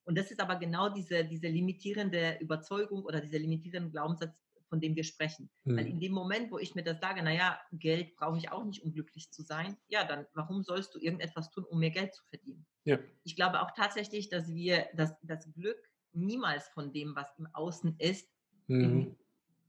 Und 0.04 0.18
das 0.18 0.32
ist 0.32 0.40
aber 0.40 0.58
genau 0.58 0.90
diese, 0.90 1.24
diese 1.26 1.48
limitierende 1.48 2.38
Überzeugung 2.40 3.04
oder 3.06 3.22
dieser 3.22 3.40
limitierende 3.40 3.92
Glaubenssatz, 3.92 4.36
von 4.70 4.80
dem 4.80 4.96
wir 4.96 5.04
sprechen. 5.04 5.50
Mhm. 5.64 5.78
Weil 5.78 5.88
in 5.88 6.00
dem 6.00 6.12
Moment, 6.12 6.52
wo 6.52 6.58
ich 6.58 6.76
mir 6.76 6.84
das 6.84 7.00
sage, 7.00 7.24
naja, 7.24 7.60
Geld 7.72 8.16
brauche 8.16 8.38
ich 8.38 8.52
auch 8.52 8.66
nicht, 8.66 8.84
um 8.84 8.92
glücklich 8.92 9.32
zu 9.32 9.42
sein, 9.44 9.78
ja, 9.88 10.04
dann 10.04 10.26
warum 10.34 10.64
sollst 10.64 10.94
du 10.96 11.00
irgendetwas 11.00 11.52
tun, 11.52 11.64
um 11.66 11.80
mehr 11.80 11.92
Geld 11.92 12.14
zu 12.14 12.24
verdienen? 12.26 12.66
Ja. 12.84 13.00
Ich 13.24 13.36
glaube 13.36 13.62
auch 13.62 13.72
tatsächlich, 13.72 14.30
dass 14.30 14.54
wir 14.54 14.88
das, 14.94 15.16
das 15.24 15.52
Glück 15.54 15.78
niemals 16.14 16.68
von 16.70 16.92
dem, 16.94 17.16
was 17.16 17.28
im 17.38 17.48
Außen 17.54 17.96
ist, 18.00 18.30
mhm. 18.68 18.84
in, 18.84 19.16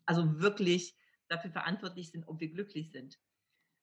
also 0.06 0.40
wirklich 0.40 0.96
dafür 1.28 1.50
verantwortlich 1.50 2.10
sind, 2.10 2.28
ob 2.28 2.40
wir 2.40 2.48
glücklich 2.48 2.90
sind. 2.92 3.18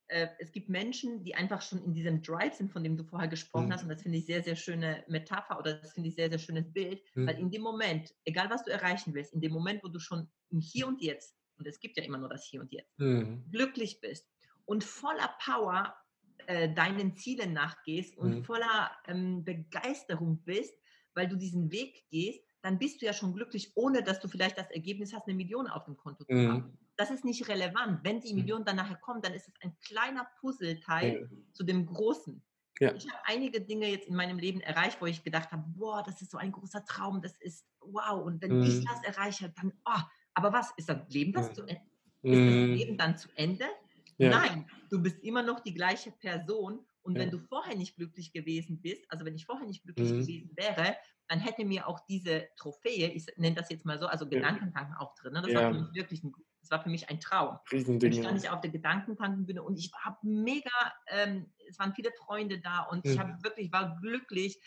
Äh, 0.07 0.27
es 0.39 0.51
gibt 0.51 0.69
Menschen, 0.69 1.23
die 1.23 1.35
einfach 1.35 1.61
schon 1.61 1.83
in 1.83 1.93
diesem 1.93 2.21
Drive 2.21 2.55
sind, 2.55 2.71
von 2.71 2.83
dem 2.83 2.97
du 2.97 3.03
vorher 3.03 3.27
gesprochen 3.27 3.67
mhm. 3.67 3.73
hast. 3.73 3.83
Und 3.83 3.89
das 3.89 4.01
finde 4.01 4.17
ich 4.17 4.25
sehr, 4.25 4.43
sehr 4.43 4.55
schöne 4.55 5.03
Metapher 5.07 5.59
oder 5.59 5.75
das 5.75 5.93
finde 5.93 6.09
ich 6.09 6.15
sehr, 6.15 6.29
sehr 6.29 6.39
schönes 6.39 6.71
Bild. 6.71 7.01
Mhm. 7.15 7.27
Weil 7.27 7.39
in 7.39 7.51
dem 7.51 7.61
Moment, 7.61 8.13
egal 8.25 8.49
was 8.49 8.63
du 8.63 8.71
erreichen 8.71 9.13
willst, 9.13 9.33
in 9.33 9.41
dem 9.41 9.53
Moment, 9.53 9.83
wo 9.83 9.87
du 9.87 9.99
schon 9.99 10.29
im 10.49 10.59
Hier 10.59 10.87
und 10.87 11.01
Jetzt, 11.01 11.35
und 11.57 11.67
es 11.67 11.79
gibt 11.79 11.97
ja 11.97 12.03
immer 12.03 12.17
nur 12.17 12.29
das 12.29 12.45
Hier 12.45 12.61
und 12.61 12.71
Jetzt, 12.71 12.99
mhm. 12.99 13.43
glücklich 13.51 14.01
bist 14.01 14.27
und 14.65 14.83
voller 14.83 15.33
Power 15.43 15.95
äh, 16.47 16.73
deinen 16.73 17.15
Zielen 17.15 17.53
nachgehst 17.53 18.17
und 18.17 18.39
mhm. 18.39 18.43
voller 18.43 18.91
ähm, 19.07 19.43
Begeisterung 19.43 20.43
bist, 20.43 20.73
weil 21.13 21.27
du 21.27 21.37
diesen 21.37 21.71
Weg 21.71 22.05
gehst, 22.09 22.41
dann 22.61 22.79
bist 22.79 23.01
du 23.01 23.05
ja 23.05 23.13
schon 23.13 23.33
glücklich, 23.33 23.71
ohne 23.75 24.03
dass 24.03 24.19
du 24.19 24.27
vielleicht 24.27 24.57
das 24.57 24.69
Ergebnis 24.71 25.13
hast, 25.13 25.27
eine 25.27 25.35
Million 25.35 25.67
auf 25.67 25.85
dem 25.85 25.97
Konto 25.97 26.23
zu 26.23 26.33
haben. 26.33 26.77
Mhm 26.97 26.97
das 26.97 27.11
ist 27.11 27.25
nicht 27.25 27.47
relevant. 27.47 27.99
Wenn 28.03 28.19
die 28.19 28.33
mhm. 28.33 28.39
Million 28.39 28.65
dann 28.65 28.75
nachher 28.75 28.97
kommt, 28.97 29.25
dann 29.25 29.33
ist 29.33 29.47
es 29.47 29.53
ein 29.61 29.75
kleiner 29.85 30.27
Puzzleteil 30.39 31.21
ja. 31.21 31.37
zu 31.53 31.63
dem 31.63 31.85
großen. 31.85 32.41
Ja. 32.79 32.93
Ich 32.93 33.07
habe 33.09 33.21
einige 33.25 33.61
Dinge 33.61 33.87
jetzt 33.87 34.07
in 34.07 34.15
meinem 34.15 34.39
Leben 34.39 34.61
erreicht, 34.61 34.99
wo 34.99 35.05
ich 35.05 35.23
gedacht 35.23 35.51
habe, 35.51 35.63
boah, 35.75 36.03
das 36.03 36.21
ist 36.21 36.31
so 36.31 36.37
ein 36.37 36.51
großer 36.51 36.83
Traum, 36.85 37.21
das 37.21 37.37
ist 37.37 37.65
wow. 37.79 38.23
Und 38.23 38.41
wenn 38.41 38.57
mhm. 38.57 38.63
ich 38.63 38.85
das 38.85 39.03
erreiche, 39.03 39.53
dann, 39.55 39.73
oh, 39.85 40.01
aber 40.33 40.53
was, 40.53 40.71
ist 40.77 40.89
das 40.89 41.07
Leben 41.09 41.33
das, 41.33 41.47
ja. 41.49 41.53
zu, 41.53 41.61
ist 41.63 41.77
das 42.23 42.31
mhm. 42.31 42.73
Leben 42.73 42.97
dann 42.97 43.17
zu 43.17 43.29
Ende? 43.35 43.65
Nein, 44.17 44.69
du 44.89 45.01
bist 45.01 45.21
immer 45.23 45.43
noch 45.43 45.59
die 45.59 45.73
gleiche 45.73 46.11
Person. 46.11 46.85
Und 47.01 47.17
wenn 47.17 47.31
du 47.31 47.39
vorher 47.39 47.75
nicht 47.75 47.97
glücklich 47.97 48.31
gewesen 48.31 48.81
bist, 48.81 49.03
also 49.11 49.25
wenn 49.25 49.35
ich 49.35 49.45
vorher 49.45 49.67
nicht 49.67 49.83
glücklich 49.83 50.09
mhm. 50.11 50.21
gewesen 50.21 50.51
wäre, 50.55 50.95
dann 51.27 51.39
hätte 51.39 51.65
mir 51.65 51.87
auch 51.87 51.99
diese 52.05 52.47
Trophäe, 52.55 53.09
ich 53.09 53.25
nenne 53.35 53.55
das 53.55 53.69
jetzt 53.69 53.85
mal 53.85 53.99
so, 53.99 54.07
also 54.07 54.27
Gedankentanken 54.27 54.95
auch 54.95 55.13
drin, 55.15 55.33
ne? 55.33 55.41
das 55.41 55.53
war 55.53 55.73
für 55.73 55.79
mich 55.81 55.93
wirklich 55.93 56.23
ein 56.23 56.31
Das 56.63 56.71
war 56.71 56.81
für 56.81 56.89
mich 56.89 57.09
ein 57.09 57.19
Traum. 57.19 57.59
Riesending. 57.71 58.11
Dann 58.11 58.23
stand 58.23 58.43
ich 58.43 58.49
auf 58.49 58.61
der 58.61 58.71
Gedankentankenbühne 58.71 59.61
und 59.61 59.77
ich 59.77 59.91
habe 60.01 60.17
mega, 60.23 60.71
ähm, 61.07 61.51
es 61.69 61.77
waren 61.77 61.93
viele 61.93 62.11
Freunde 62.13 62.59
da 62.61 62.83
und 62.83 63.05
ich 63.05 63.15
Mhm. 63.15 63.19
habe 63.19 63.43
wirklich, 63.43 63.71
war 63.73 63.97
glücklich. 64.01 64.61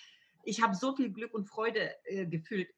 Ich 0.45 0.63
habe 0.63 0.75
so 0.75 0.95
viel 0.95 1.11
Glück 1.11 1.33
und 1.35 1.47
Freude 1.47 1.95
äh, 2.05 2.27
gefühlt. 2.27 2.69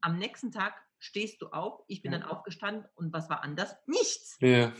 Am 0.00 0.18
nächsten 0.18 0.50
Tag 0.50 0.74
stehst 0.98 1.40
du 1.40 1.48
auf, 1.48 1.82
ich 1.86 2.02
bin 2.02 2.12
Ja. 2.12 2.18
dann 2.18 2.28
aufgestanden 2.28 2.86
und 2.96 3.12
was 3.12 3.30
war 3.30 3.42
anders? 3.44 3.76
Nichts. 3.86 4.38
Ja. 4.40 4.72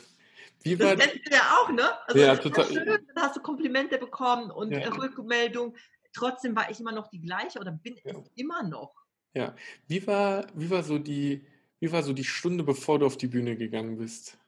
Wie 0.63 0.79
Das 0.79 0.87
war 0.87 0.97
kennst 0.97 1.27
du 1.27 1.31
ja 1.35 1.57
auch, 1.63 1.71
ne? 1.71 1.85
Also 2.09 2.21
Ja, 2.21 2.35
das 2.35 2.43
total. 2.43 2.67
schön, 2.67 2.85
dann 3.15 3.23
hast 3.25 3.37
du 3.37 3.41
Komplimente 3.43 3.99
bekommen 3.99 4.51
und 4.51 4.73
Ja. 4.73 4.89
Rückmeldung. 4.89 5.77
Trotzdem 6.13 6.57
war 6.57 6.71
ich 6.71 6.81
immer 6.81 6.93
noch 6.93 7.09
die 7.09 7.21
gleiche 7.21 7.59
oder 7.61 7.73
bin 7.73 7.97
Ja. 8.05 8.13
es 8.23 8.31
immer 8.35 8.63
noch. 8.65 8.95
Ja. 9.35 9.55
Wie 9.89 10.07
war, 10.07 10.47
wie 10.55 10.71
war 10.71 10.83
so 10.83 10.99
die, 10.99 11.47
wie 11.85 11.93
war 11.93 12.03
so 12.03 12.15
die 12.15 12.25
Stunde, 12.25 12.65
bevor 12.65 12.99
du 12.99 13.05
auf 13.05 13.19
die 13.19 13.27
Bühne 13.27 13.59
gegangen 13.59 13.99
bist? 13.99 14.39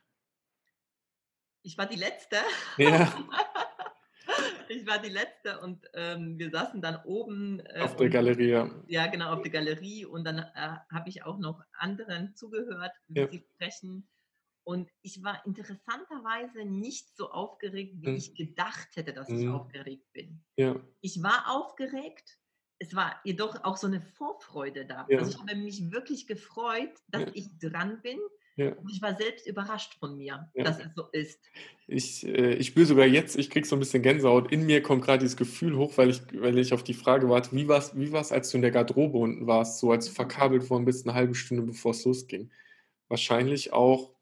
Ich 1.63 1.77
war 1.77 1.85
die 1.85 1.97
Letzte. 1.97 2.37
Ja. 2.79 3.13
ich 4.71 4.87
war 4.87 4.99
die 5.01 5.11
Letzte 5.11 5.61
und 5.61 5.85
ähm, 5.93 6.39
wir 6.39 6.51
saßen 6.51 6.81
dann 6.81 6.97
oben. 7.05 7.61
Äh, 7.61 7.81
Auf 7.83 7.97
der 7.97 8.09
Galerie. 8.09 8.49
ja. 8.49 8.71
Ja, 8.87 9.07
genau, 9.09 9.35
auf 9.35 9.43
der 9.43 9.51
Galerie. 9.53 10.07
Und 10.07 10.25
dann 10.25 10.39
äh, 10.39 10.77
habe 10.91 11.11
ich 11.11 11.25
auch 11.25 11.37
noch 11.37 11.63
anderen 11.75 12.35
zugehört, 12.37 12.93
wie 13.09 13.21
Ja. 13.21 13.29
sie 13.29 13.45
sprechen. 13.55 14.09
Und 14.65 14.91
ich 15.03 15.23
war 15.23 15.45
interessanterweise 15.45 16.65
nicht 16.65 17.15
so 17.19 17.31
aufgeregt, 17.31 17.97
wie 18.01 18.09
Mhm. 18.13 18.17
ich 18.17 18.35
gedacht 18.35 18.89
hätte, 18.97 19.13
dass 19.13 19.29
ich 19.29 19.45
Mhm. 19.45 19.55
aufgeregt 19.57 20.11
bin. 20.15 20.43
Ja. 20.57 20.77
Ich 21.03 21.23
war 21.23 21.51
aufgeregt. 21.55 22.39
Es 22.79 22.95
war 22.95 23.21
jedoch 23.25 23.65
auch 23.65 23.77
so 23.77 23.87
eine 23.87 24.01
Vorfreude 24.01 24.85
da. 24.85 25.07
Ja. 25.09 25.19
Also 25.19 25.31
ich 25.31 25.39
habe 25.39 25.55
mich 25.57 25.91
wirklich 25.91 26.27
gefreut, 26.27 26.91
dass 27.09 27.23
Ja. 27.23 27.31
ich 27.35 27.59
dran 27.59 28.01
bin. 28.03 28.19
Ja. 28.57 28.73
Und 28.73 28.91
ich 28.91 29.03
war 29.03 29.15
selbst 29.15 29.47
überrascht 29.47 29.99
von 29.99 30.17
mir, 30.17 30.51
dass 30.55 30.79
es 30.79 30.95
so 30.95 31.09
ist. 31.13 31.45
Ich, 31.87 32.27
äh, 32.27 32.55
ich 32.55 32.69
spüre 32.69 32.87
sogar 32.87 33.07
jetzt, 33.07 33.37
ich 33.37 33.51
krieg 33.51 33.67
so 33.67 33.77
ein 33.77 33.81
bisschen 33.81 34.03
Gänsehaut. 34.03 34.51
In 34.51 34.65
mir 34.65 34.83
kommt 34.83 35.05
gerade 35.05 35.19
dieses 35.21 35.37
Gefühl 35.37 35.77
hoch, 35.77 35.93
weil 35.99 36.09
ich, 36.11 36.23
weil 36.41 36.59
ich 36.59 36.73
auf 36.73 36.83
die 36.83 36.95
Frage 36.95 37.29
warte, 37.29 37.55
wie 37.55 37.69
war 37.69 37.79
es, 37.79 37.95
wie 37.99 38.13
war's, 38.13 38.33
als 38.33 38.51
du 38.51 38.57
in 38.57 38.63
der 38.63 38.71
Garderobe 38.71 39.19
unten 39.19 39.47
warst, 39.47 39.79
so 39.79 39.91
als 39.93 40.07
du 40.07 40.13
verkabelt 40.13 40.69
worden 40.71 40.87
bist, 40.87 41.07
eine 41.07 41.15
halbe 41.15 41.35
Stunde 41.35 41.63
bevor 41.65 41.91
es 41.91 42.05
losging? 42.07 42.51
Wahrscheinlich 43.09 43.73
auch 43.75 44.15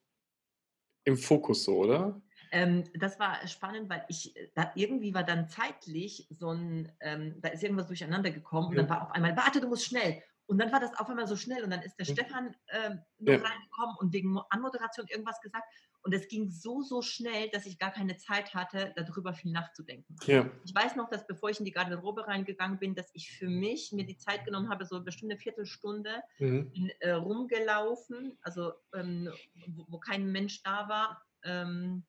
im 1.05 1.17
Fokus 1.17 1.65
so, 1.65 1.77
oder? 1.79 2.21
Ähm, 2.55 2.85
das 2.95 3.19
war 3.19 3.47
spannend, 3.49 3.91
weil 3.91 4.05
ich, 4.09 4.37
äh, 4.37 4.49
da 4.55 4.71
irgendwie 4.77 5.13
war 5.13 5.25
dann 5.25 5.49
zeitlich 5.49 6.29
so 6.31 6.51
ein, 6.53 6.91
ähm, 7.01 7.41
da 7.41 7.49
ist 7.49 7.63
irgendwas 7.65 7.89
durcheinander 7.89 8.31
gekommen 8.31 8.69
und 8.69 8.75
Ja. 8.77 8.83
dann 8.83 8.91
war 8.91 9.03
auf 9.03 9.11
einmal, 9.11 9.37
warte, 9.37 9.61
du 9.61 9.69
musst 9.69 9.85
schnell. 9.87 10.23
Und 10.47 10.59
dann 10.59 10.71
war 10.71 10.79
das 10.79 10.97
auf 10.99 11.09
einmal 11.09 11.27
so 11.27 11.37
schnell 11.37 11.65
und 11.65 11.71
dann 11.71 11.81
ist 11.83 11.97
der 11.99 12.07
Ja. 12.07 12.13
Stefan 12.15 12.55
ähm, 12.69 13.01
noch 13.19 13.33
Ja. 13.33 13.41
reingekommen 13.41 13.97
und 13.99 14.13
wegen 14.13 14.31
Mo- 14.31 14.45
Anmoderation 14.51 15.07
irgendwas 15.09 15.41
gesagt. 15.41 15.65
Und 16.03 16.13
es 16.15 16.29
ging 16.29 16.51
so, 16.51 16.83
so 16.83 17.01
schnell, 17.01 17.49
dass 17.49 17.65
ich 17.65 17.79
gar 17.79 17.91
keine 17.91 18.19
Zeit 18.19 18.55
hatte, 18.55 18.93
darüber 18.95 19.33
viel 19.33 19.53
nachzudenken. 19.53 20.15
Ja, 20.27 20.49
Ich 20.67 20.75
weiß 20.75 20.97
noch, 20.97 21.09
dass 21.09 21.27
bevor 21.27 21.49
ich 21.49 21.59
in 21.61 21.65
die 21.65 21.71
Garderobe 21.73 22.27
reingegangen 22.29 22.79
bin, 22.79 22.95
dass 22.95 23.09
ich 23.15 23.33
für 23.33 23.49
mich 23.49 23.91
mir 23.93 24.05
die 24.05 24.19
Zeit 24.19 24.45
genommen 24.45 24.69
habe, 24.69 24.85
so 24.85 24.97
eine 24.97 25.05
bestimmte 25.05 25.39
Viertelstunde, 25.39 26.23
mhm. 26.39 26.71
bin 26.73 26.91
äh, 27.01 27.13
rumgelaufen, 27.13 28.37
also 28.43 28.75
ähm, 28.95 29.33
wo, 29.67 29.87
wo 29.89 29.99
kein 29.99 30.31
Mensch 30.31 30.63
da 30.63 30.89
war, 30.91 31.23
ähm, 31.43 32.05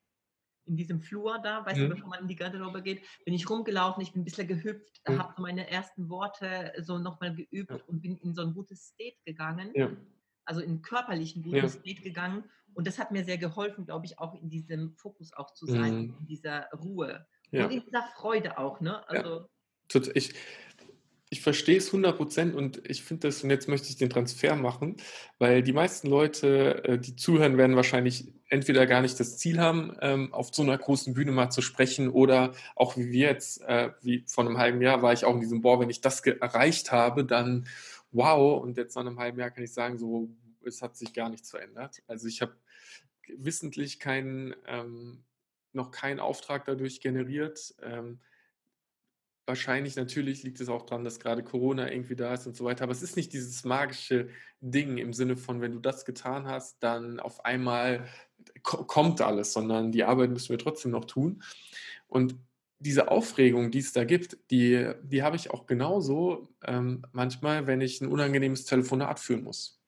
in 0.66 0.76
diesem 0.76 1.00
Flur 1.00 1.38
da, 1.42 1.64
weißt 1.64 1.80
Mhm. 1.80 1.88
du, 1.90 1.94
bevor 1.94 2.08
man 2.10 2.20
in 2.22 2.28
die 2.28 2.36
Garderobe 2.36 2.82
geht, 2.82 3.02
bin 3.24 3.34
ich 3.34 3.48
rumgelaufen, 3.48 4.02
ich 4.02 4.12
bin 4.12 4.22
ein 4.22 4.24
bisschen 4.24 4.48
gehüpft, 4.48 5.00
Mhm. 5.08 5.18
habe 5.18 5.34
so 5.36 5.42
meine 5.42 5.70
ersten 5.70 6.08
Worte 6.08 6.72
so 6.82 6.98
nochmal 6.98 7.34
geübt 7.34 7.70
Ja. 7.70 7.78
und 7.86 8.02
bin 8.02 8.16
in 8.18 8.34
so 8.34 8.42
ein 8.42 8.54
gutes 8.54 8.88
State 8.88 9.16
gegangen, 9.24 9.70
ja, 9.74 9.90
also 10.44 10.60
in 10.60 10.82
körperlichen 10.82 11.42
guten 11.42 11.56
Ja. 11.56 11.68
State 11.68 12.02
gegangen. 12.02 12.44
Und 12.74 12.86
das 12.86 12.98
hat 12.98 13.10
mir 13.10 13.24
sehr 13.24 13.38
geholfen, 13.38 13.86
glaube 13.86 14.06
ich, 14.06 14.18
auch 14.18 14.34
in 14.34 14.50
diesem 14.50 14.94
Fokus 14.96 15.32
auch 15.32 15.52
zu 15.54 15.66
sein, 15.66 15.94
Mhm. 15.94 16.14
in 16.20 16.26
dieser 16.26 16.68
Ruhe 16.72 17.26
und 17.52 17.70
in 17.72 17.80
dieser 17.82 18.02
Freude 18.16 18.58
auch, 18.58 18.80
ne? 18.80 19.08
Also 19.08 19.48
Ich, 20.14 20.34
ich 21.36 21.42
verstehe 21.42 21.76
es 21.76 21.92
100% 21.92 22.54
und 22.54 22.80
ich 22.88 23.02
finde 23.04 23.28
das, 23.28 23.44
und 23.44 23.50
jetzt 23.50 23.68
möchte 23.68 23.90
ich 23.90 23.96
den 23.96 24.08
Transfer 24.08 24.56
machen, 24.56 24.96
weil 25.38 25.62
die 25.62 25.74
meisten 25.74 26.08
Leute, 26.08 26.82
äh, 26.84 26.98
die 26.98 27.14
zuhören, 27.14 27.58
werden 27.58 27.76
wahrscheinlich 27.76 28.32
entweder 28.48 28.86
gar 28.86 29.02
nicht 29.02 29.20
das 29.20 29.36
Ziel 29.36 29.60
haben, 29.60 29.94
ähm, 30.00 30.32
auf 30.32 30.54
so 30.54 30.62
einer 30.62 30.78
großen 30.78 31.12
Bühne 31.12 31.32
mal 31.32 31.50
zu 31.50 31.60
sprechen 31.60 32.08
oder 32.08 32.54
auch 32.74 32.96
wie 32.96 33.10
wir 33.10 33.28
jetzt, 33.28 33.60
äh, 33.62 33.90
wie 34.00 34.24
vor 34.26 34.46
einem 34.46 34.56
halben 34.56 34.80
Jahr 34.80 35.02
war 35.02 35.12
ich 35.12 35.26
auch 35.26 35.34
in 35.34 35.40
diesem, 35.40 35.60
boah, 35.60 35.78
wenn 35.78 35.90
ich 35.90 36.00
das 36.00 36.20
erreicht 36.20 36.90
habe, 36.90 37.22
dann 37.26 37.66
wow, 38.12 38.62
und 38.62 38.78
jetzt 38.78 38.94
nach 38.96 39.04
einem 39.04 39.18
halben 39.18 39.38
Jahr 39.38 39.50
kann 39.50 39.64
ich 39.64 39.74
sagen, 39.74 39.98
so, 39.98 40.30
es 40.64 40.80
hat 40.80 40.96
sich 40.96 41.12
gar 41.12 41.28
nichts 41.28 41.50
verändert. 41.50 42.02
Also 42.06 42.28
ich 42.28 42.40
habe 42.40 42.56
wissentlich 43.36 44.00
keinen, 44.00 44.54
ähm, 44.66 45.22
noch 45.74 45.90
keinen 45.90 46.18
Auftrag 46.18 46.64
dadurch 46.64 47.02
generiert. 47.02 47.74
Wahrscheinlich 49.46 49.94
natürlich 49.94 50.42
liegt 50.42 50.60
es 50.60 50.68
auch 50.68 50.82
daran, 50.82 51.04
dass 51.04 51.20
gerade 51.20 51.44
Corona 51.44 51.90
irgendwie 51.90 52.16
da 52.16 52.34
ist 52.34 52.46
und 52.46 52.56
so 52.56 52.64
weiter. 52.64 52.82
Aber 52.82 52.92
es 52.92 53.02
ist 53.02 53.16
nicht 53.16 53.32
dieses 53.32 53.64
magische 53.64 54.28
Ding 54.60 54.98
im 54.98 55.12
Sinne 55.12 55.36
von, 55.36 55.60
wenn 55.60 55.72
du 55.72 55.78
das 55.78 56.04
getan 56.04 56.46
hast, 56.46 56.82
dann 56.82 57.20
auf 57.20 57.44
einmal 57.44 58.06
ko- 58.62 58.84
kommt 58.84 59.20
alles, 59.20 59.52
sondern 59.52 59.92
die 59.92 60.02
Arbeit 60.02 60.30
müssen 60.30 60.48
wir 60.48 60.58
trotzdem 60.58 60.90
noch 60.90 61.04
tun. 61.04 61.42
Und 62.08 62.34
diese 62.78 63.08
Aufregung, 63.08 63.70
die 63.70 63.78
es 63.78 63.92
da 63.92 64.04
gibt, 64.04 64.36
die, 64.50 64.90
die 65.02 65.22
habe 65.22 65.36
ich 65.36 65.50
auch 65.50 65.66
genauso 65.66 66.48
ähm, 66.64 67.02
manchmal, 67.12 67.66
wenn 67.66 67.80
ich 67.80 68.00
ein 68.00 68.08
unangenehmes 68.08 68.64
Telefonat 68.64 69.18
führen 69.20 69.44
muss. 69.44 69.80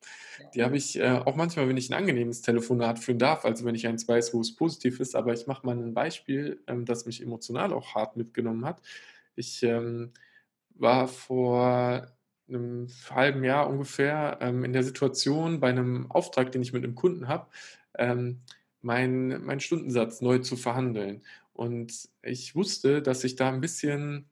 Die 0.55 0.63
habe 0.63 0.77
ich 0.77 0.97
äh, 0.97 1.21
auch 1.25 1.35
manchmal, 1.35 1.67
wenn 1.67 1.77
ich 1.77 1.89
ein 1.89 1.95
angenehmes 1.95 2.41
Telefonat 2.41 2.97
führen 2.97 3.19
darf, 3.19 3.43
also 3.45 3.65
wenn 3.65 3.75
ich 3.75 3.85
eins 3.87 4.07
weiß, 4.07 4.33
wo 4.33 4.39
es 4.39 4.55
positiv 4.55 5.01
ist. 5.01 5.15
Aber 5.15 5.33
ich 5.33 5.47
mache 5.47 5.65
mal 5.65 5.77
ein 5.77 5.93
Beispiel, 5.93 6.63
ähm, 6.67 6.85
das 6.85 7.05
mich 7.05 7.21
emotional 7.21 7.73
auch 7.73 7.93
hart 7.93 8.15
mitgenommen 8.15 8.65
hat. 8.65 8.81
Ich 9.39 9.63
ähm, 9.63 10.11
war 10.75 11.07
vor 11.07 12.11
einem 12.49 12.87
halben 13.09 13.43
Jahr 13.43 13.69
ungefähr 13.69 14.37
ähm, 14.41 14.65
in 14.65 14.73
der 14.73 14.83
Situation, 14.83 15.59
bei 15.59 15.69
einem 15.69 16.11
Auftrag, 16.11 16.51
den 16.51 16.61
ich 16.61 16.73
mit 16.73 16.83
einem 16.83 16.95
Kunden 16.95 17.27
habe, 17.27 17.47
ähm, 17.97 18.41
meinen 18.81 19.45
mein 19.45 19.59
Stundensatz 19.59 20.21
neu 20.21 20.39
zu 20.39 20.57
verhandeln. 20.57 21.23
Und 21.53 22.09
ich 22.21 22.55
wusste, 22.55 23.01
dass 23.01 23.23
ich 23.23 23.35
da 23.35 23.49
ein 23.49 23.61
bisschen 23.61 24.29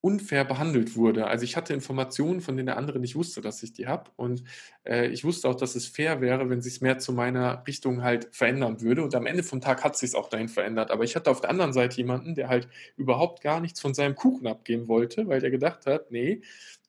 unfair 0.00 0.44
behandelt 0.44 0.96
wurde. 0.96 1.26
Also 1.26 1.44
ich 1.44 1.56
hatte 1.56 1.74
Informationen, 1.74 2.40
von 2.40 2.56
denen 2.56 2.66
der 2.66 2.76
andere 2.76 3.00
nicht 3.00 3.16
wusste, 3.16 3.40
dass 3.40 3.62
ich 3.62 3.72
die 3.72 3.86
habe. 3.86 4.10
Und 4.16 4.44
äh, 4.84 5.08
ich 5.08 5.24
wusste 5.24 5.48
auch, 5.48 5.54
dass 5.54 5.74
es 5.74 5.86
fair 5.86 6.20
wäre, 6.20 6.48
wenn 6.48 6.62
sich 6.62 6.74
es 6.74 6.80
mehr 6.80 6.98
zu 6.98 7.12
meiner 7.12 7.66
Richtung 7.66 8.02
halt 8.02 8.28
verändern 8.30 8.80
würde. 8.80 9.02
Und 9.02 9.14
am 9.14 9.26
Ende 9.26 9.42
vom 9.42 9.60
Tag 9.60 9.82
hat 9.82 9.96
sich 9.96 10.10
es 10.10 10.14
auch 10.14 10.28
dahin 10.28 10.48
verändert. 10.48 10.90
Aber 10.90 11.04
ich 11.04 11.16
hatte 11.16 11.30
auf 11.30 11.40
der 11.40 11.50
anderen 11.50 11.72
Seite 11.72 11.96
jemanden, 11.96 12.34
der 12.34 12.48
halt 12.48 12.68
überhaupt 12.96 13.42
gar 13.42 13.60
nichts 13.60 13.80
von 13.80 13.94
seinem 13.94 14.14
Kuchen 14.14 14.46
abgeben 14.46 14.86
wollte, 14.86 15.26
weil 15.26 15.40
der 15.40 15.50
gedacht 15.50 15.86
hat, 15.86 16.10
nee, 16.10 16.42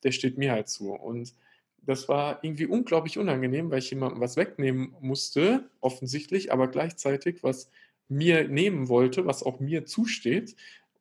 der 0.04 0.12
steht 0.12 0.38
mir 0.38 0.52
halt 0.52 0.68
zu. 0.68 0.92
Und 0.92 1.34
das 1.82 2.08
war 2.08 2.44
irgendwie 2.44 2.66
unglaublich 2.66 3.18
unangenehm, 3.18 3.70
weil 3.70 3.78
ich 3.78 3.90
jemandem 3.90 4.20
was 4.20 4.36
wegnehmen 4.36 4.94
musste, 5.00 5.70
offensichtlich, 5.80 6.52
aber 6.52 6.68
gleichzeitig 6.68 7.42
was 7.42 7.70
mir 8.08 8.48
nehmen 8.48 8.88
wollte, 8.88 9.26
was 9.26 9.42
auch 9.42 9.58
mir 9.58 9.86
zusteht. 9.86 10.54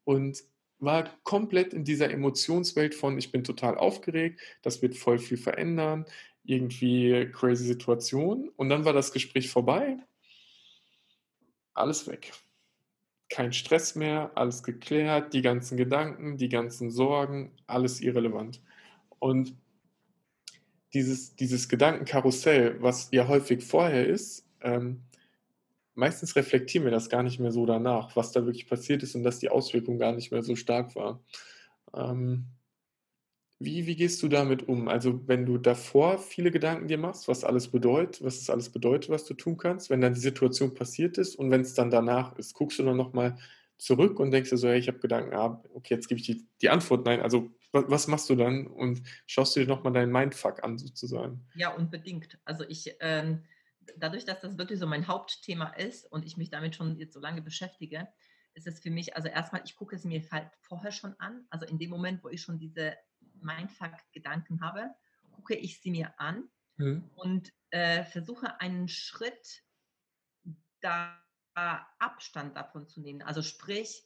Und 0.04 0.44
war 0.80 1.10
komplett 1.24 1.74
in 1.74 1.84
dieser 1.84 2.12
Emotionswelt 2.12 2.96
von, 2.96 3.18
ich 3.18 3.32
bin 3.32 3.44
total 3.44 3.78
aufgeregt, 3.78 4.40
das 4.62 4.82
wird 4.82 4.96
voll 4.96 5.20
viel 5.20 5.38
verändern, 5.38 6.06
irgendwie 6.44 7.30
crazy 7.32 7.66
Situation. 7.66 8.50
Und 8.56 8.70
dann 8.70 8.86
war 8.86 8.94
das 8.94 9.12
Gespräch 9.12 9.50
vorbei, 9.50 9.98
alles 11.74 12.08
weg. 12.08 12.32
Kein 13.30 13.54
Stress 13.54 13.96
mehr, 13.96 14.32
alles 14.36 14.64
geklärt, 14.64 15.34
die 15.34 15.42
ganzen 15.42 15.78
Gedanken, 15.78 16.38
die 16.38 16.50
ganzen 16.50 16.92
Sorgen, 16.92 17.52
alles 17.68 18.00
irrelevant. 18.02 18.62
Und 19.20 19.56
dieses, 20.94 21.36
dieses 21.36 21.68
Gedankenkarussell, 21.68 22.82
was 22.82 23.10
ja 23.12 23.28
häufig 23.28 23.64
vorher 23.64 24.08
ist, 24.08 24.48
ähm, 24.62 25.02
meistens 25.98 26.36
reflektieren 26.36 26.86
wir 26.86 26.92
das 26.92 27.10
gar 27.10 27.24
nicht 27.24 27.40
mehr 27.40 27.52
so 27.52 27.66
danach, 27.66 28.16
was 28.16 28.32
da 28.32 28.46
wirklich 28.46 28.68
passiert 28.68 29.04
ist 29.04 29.16
und 29.16 29.24
dass 29.24 29.40
die 29.40 29.50
Auswirkung 29.50 29.98
gar 29.98 30.14
nicht 30.14 30.32
mehr 30.32 30.44
so 30.44 30.56
stark 30.56 30.96
war. 30.96 31.22
Ähm, 31.96 32.46
wie, 33.60 33.88
wie 33.88 33.96
gehst 33.96 34.22
du 34.22 34.28
damit 34.28 34.68
um? 34.68 34.88
Also, 34.88 35.28
wenn 35.28 35.46
du 35.48 35.58
davor 35.58 36.20
viele 36.20 36.52
Gedanken 36.52 36.88
dir 36.88 37.00
machst, 37.00 37.28
was 37.28 37.44
alles 37.44 37.70
bedeutet, 37.70 38.24
was 38.24 38.38
es 38.38 38.52
alles 38.52 38.70
bedeutet, 38.70 39.10
was 39.10 39.26
du 39.26 39.34
tun 39.34 39.58
kannst, 39.58 39.90
wenn 39.90 40.00
dann 40.00 40.14
die 40.14 40.20
Situation 40.20 40.76
passiert 40.76 41.18
ist 41.18 41.36
und 41.36 41.50
wenn 41.50 41.62
es 41.62 41.74
dann 41.74 41.90
danach 41.90 42.38
ist, 42.38 42.54
guckst 42.54 42.78
du 42.78 42.84
dann 42.84 42.98
nochmal 42.98 43.38
zurück 43.80 44.20
und 44.20 44.30
denkst 44.30 44.52
dir 44.52 44.58
so, 44.58 44.68
hey, 44.68 44.78
ich 44.78 44.88
habe 44.88 45.00
Gedanken, 45.00 45.34
ah, 45.34 45.64
okay, 45.74 45.96
jetzt 45.96 46.08
gebe 46.08 46.20
ich 46.20 46.28
die, 46.28 46.46
die 46.62 46.70
Antwort, 46.70 47.06
nein. 47.06 47.22
Also, 47.22 47.50
was, 47.72 48.08
machst 48.08 48.30
du 48.30 48.36
dann 48.36 48.68
und 48.68 49.02
schaust 49.26 49.56
du 49.56 49.60
dir 49.60 49.68
nochmal 49.68 49.94
deinen 49.94 50.12
Mindfuck 50.12 50.64
an, 50.64 50.78
sozusagen? 50.78 51.44
Ja, 51.56 51.74
unbedingt. 51.74 52.38
Also 52.46 52.64
ich, 52.68 52.96
ähm, 53.00 53.44
dadurch, 53.98 54.26
dass 54.26 54.42
das 54.42 54.58
wirklich 54.58 54.80
so 54.80 54.88
mein 54.88 55.08
Hauptthema 55.08 55.70
ist 55.70 56.12
und 56.12 56.26
ich 56.26 56.38
mich 56.38 56.50
damit 56.50 56.76
schon 56.76 56.98
jetzt 56.98 57.14
so 57.14 57.20
lange 57.20 57.42
beschäftige, 57.42 58.08
ist 58.54 58.68
es 58.68 58.80
für 58.80 58.90
mich, 58.90 59.16
also 59.16 59.28
erstmal, 59.28 59.62
ich 59.66 59.76
gucke 59.76 59.96
es 59.96 60.04
mir 60.04 60.22
halt 60.32 60.50
vorher 60.62 60.92
schon 60.92 61.14
an. 61.20 61.46
Also 61.50 61.66
in 61.66 61.78
dem 61.78 61.90
Moment, 61.90 62.24
wo 62.24 62.30
ich 62.30 62.42
schon 62.42 62.60
diese 62.60 62.98
Mindfuck-Gedanken 63.42 64.62
habe, 64.62 64.90
gucke 65.32 65.56
ich 65.56 65.80
sie 65.80 65.92
mir 65.92 66.20
an 66.20 66.50
Mhm. 66.78 67.10
und 67.16 67.52
äh, 67.72 68.04
versuche 68.04 68.60
einen 68.62 68.88
Schritt 68.88 69.64
da 70.82 71.20
Abstand 71.98 72.56
davon 72.56 72.88
zu 72.88 73.02
nehmen. 73.02 73.24
Also 73.24 73.42
sprich, 73.42 74.06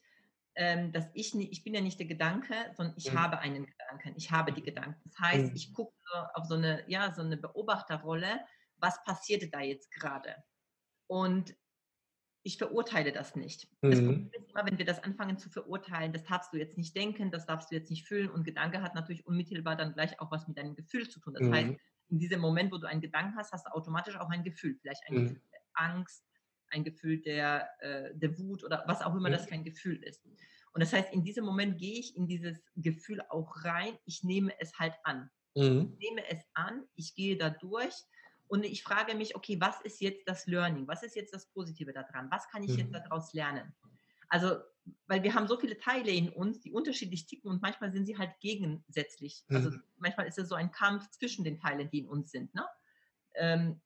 ähm, 0.55 0.93
dass 0.93 1.09
ich 1.13 1.35
nicht, 1.35 1.51
ich 1.51 1.65
bin 1.65 1.73
ja 1.73 1.81
nicht 1.81 1.99
der 1.99 2.07
Gedanke, 2.07 2.53
sondern 2.77 2.95
ich 2.95 3.11
mhm. 3.11 3.19
habe 3.19 3.39
einen 3.39 3.65
Gedanken. 3.65 4.13
Ich 4.15 4.31
habe 4.31 4.53
die 4.53 4.63
Gedanken. 4.63 5.01
Das 5.03 5.19
heißt, 5.19 5.49
mhm. 5.49 5.55
ich 5.55 5.73
gucke 5.73 5.93
auf 6.33 6.45
so 6.45 6.55
eine, 6.55 6.89
ja, 6.89 7.13
so 7.13 7.21
eine 7.21 7.35
Beobachterrolle, 7.35 8.39
was 8.81 9.03
passierte 9.03 9.49
da 9.49 9.61
jetzt 9.61 9.91
gerade? 9.91 10.35
Und 11.07 11.55
ich 12.43 12.57
verurteile 12.57 13.11
das 13.11 13.35
nicht. 13.35 13.67
Mhm. 13.81 13.91
Das 13.91 13.99
Problem 13.99 14.31
ist 14.31 14.49
immer, 14.49 14.65
wenn 14.65 14.77
wir 14.77 14.85
das 14.85 15.03
anfangen 15.03 15.37
zu 15.37 15.49
verurteilen, 15.49 16.11
das 16.13 16.23
darfst 16.23 16.51
du 16.51 16.57
jetzt 16.57 16.77
nicht 16.77 16.95
denken, 16.95 17.31
das 17.31 17.45
darfst 17.45 17.71
du 17.71 17.75
jetzt 17.75 17.89
nicht 17.89 18.07
fühlen. 18.07 18.29
Und 18.29 18.43
Gedanke 18.43 18.81
hat 18.81 18.95
natürlich 18.95 19.25
unmittelbar 19.25 19.75
dann 19.75 19.93
gleich 19.93 20.19
auch 20.19 20.31
was 20.31 20.47
mit 20.47 20.57
deinem 20.57 20.75
Gefühl 20.75 21.07
zu 21.07 21.19
tun. 21.19 21.35
Das 21.35 21.47
mhm. 21.47 21.53
heißt, 21.53 21.73
in 22.09 22.19
diesem 22.19 22.41
Moment, 22.41 22.71
wo 22.71 22.77
du 22.77 22.87
einen 22.87 23.01
Gedanken 23.01 23.37
hast, 23.37 23.51
hast 23.51 23.67
du 23.67 23.71
automatisch 23.73 24.17
auch 24.17 24.29
ein 24.29 24.43
Gefühl. 24.43 24.77
Vielleicht 24.81 25.03
ein 25.07 25.15
mhm. 25.15 25.23
Gefühl 25.23 25.41
der 25.51 25.61
Angst, 25.73 26.25
ein 26.69 26.83
Gefühl 26.83 27.21
der, 27.21 27.69
äh, 27.79 28.15
der 28.15 28.37
Wut 28.39 28.63
oder 28.63 28.83
was 28.87 29.01
auch 29.01 29.15
immer 29.15 29.29
das 29.29 29.47
kein 29.47 29.63
Gefühl 29.63 30.01
ist. 30.03 30.25
Und 30.73 30.81
das 30.81 30.93
heißt, 30.93 31.13
in 31.13 31.23
diesem 31.23 31.45
Moment 31.45 31.77
gehe 31.77 31.99
ich 31.99 32.15
in 32.15 32.27
dieses 32.27 32.57
Gefühl 32.75 33.21
auch 33.29 33.63
rein. 33.63 33.97
Ich 34.05 34.23
nehme 34.23 34.53
es 34.59 34.79
halt 34.79 34.95
an. 35.03 35.29
Mhm. 35.55 35.97
Ich 35.99 36.09
nehme 36.09 36.29
es 36.29 36.43
an, 36.53 36.85
ich 36.95 37.13
gehe 37.13 37.37
da 37.37 37.49
durch 37.49 37.93
und 38.51 38.65
ich 38.65 38.83
frage 38.83 39.15
mich, 39.15 39.33
okay, 39.33 39.61
was 39.61 39.79
ist 39.79 40.01
jetzt 40.01 40.27
das 40.27 40.45
Learning? 40.45 40.85
Was 40.85 41.03
ist 41.03 41.15
jetzt 41.15 41.33
das 41.33 41.49
Positive 41.53 41.93
daran? 41.93 42.29
Was 42.31 42.49
kann 42.49 42.63
ich 42.63 42.75
jetzt 42.75 42.89
mhm. 42.89 42.95
daraus 42.95 43.31
lernen? 43.33 43.73
Also, 44.27 44.57
weil 45.07 45.23
wir 45.23 45.33
haben 45.33 45.47
so 45.47 45.57
viele 45.57 45.77
Teile 45.77 46.11
in 46.11 46.27
uns, 46.27 46.59
die 46.59 46.73
unterschiedlich 46.73 47.27
ticken 47.27 47.49
und 47.49 47.61
manchmal 47.61 47.93
sind 47.93 48.05
sie 48.05 48.17
halt 48.17 48.37
gegensätzlich. 48.41 49.45
Also 49.47 49.69
mhm. 49.69 49.81
manchmal 49.95 50.27
ist 50.27 50.37
es 50.37 50.49
so 50.49 50.55
ein 50.55 50.69
Kampf 50.69 51.09
zwischen 51.11 51.45
den 51.45 51.59
Teilen, 51.59 51.89
die 51.91 51.99
in 51.99 52.09
uns 52.09 52.31
sind. 52.31 52.53
Ne? 52.53 52.65
Ähm, 53.35 53.81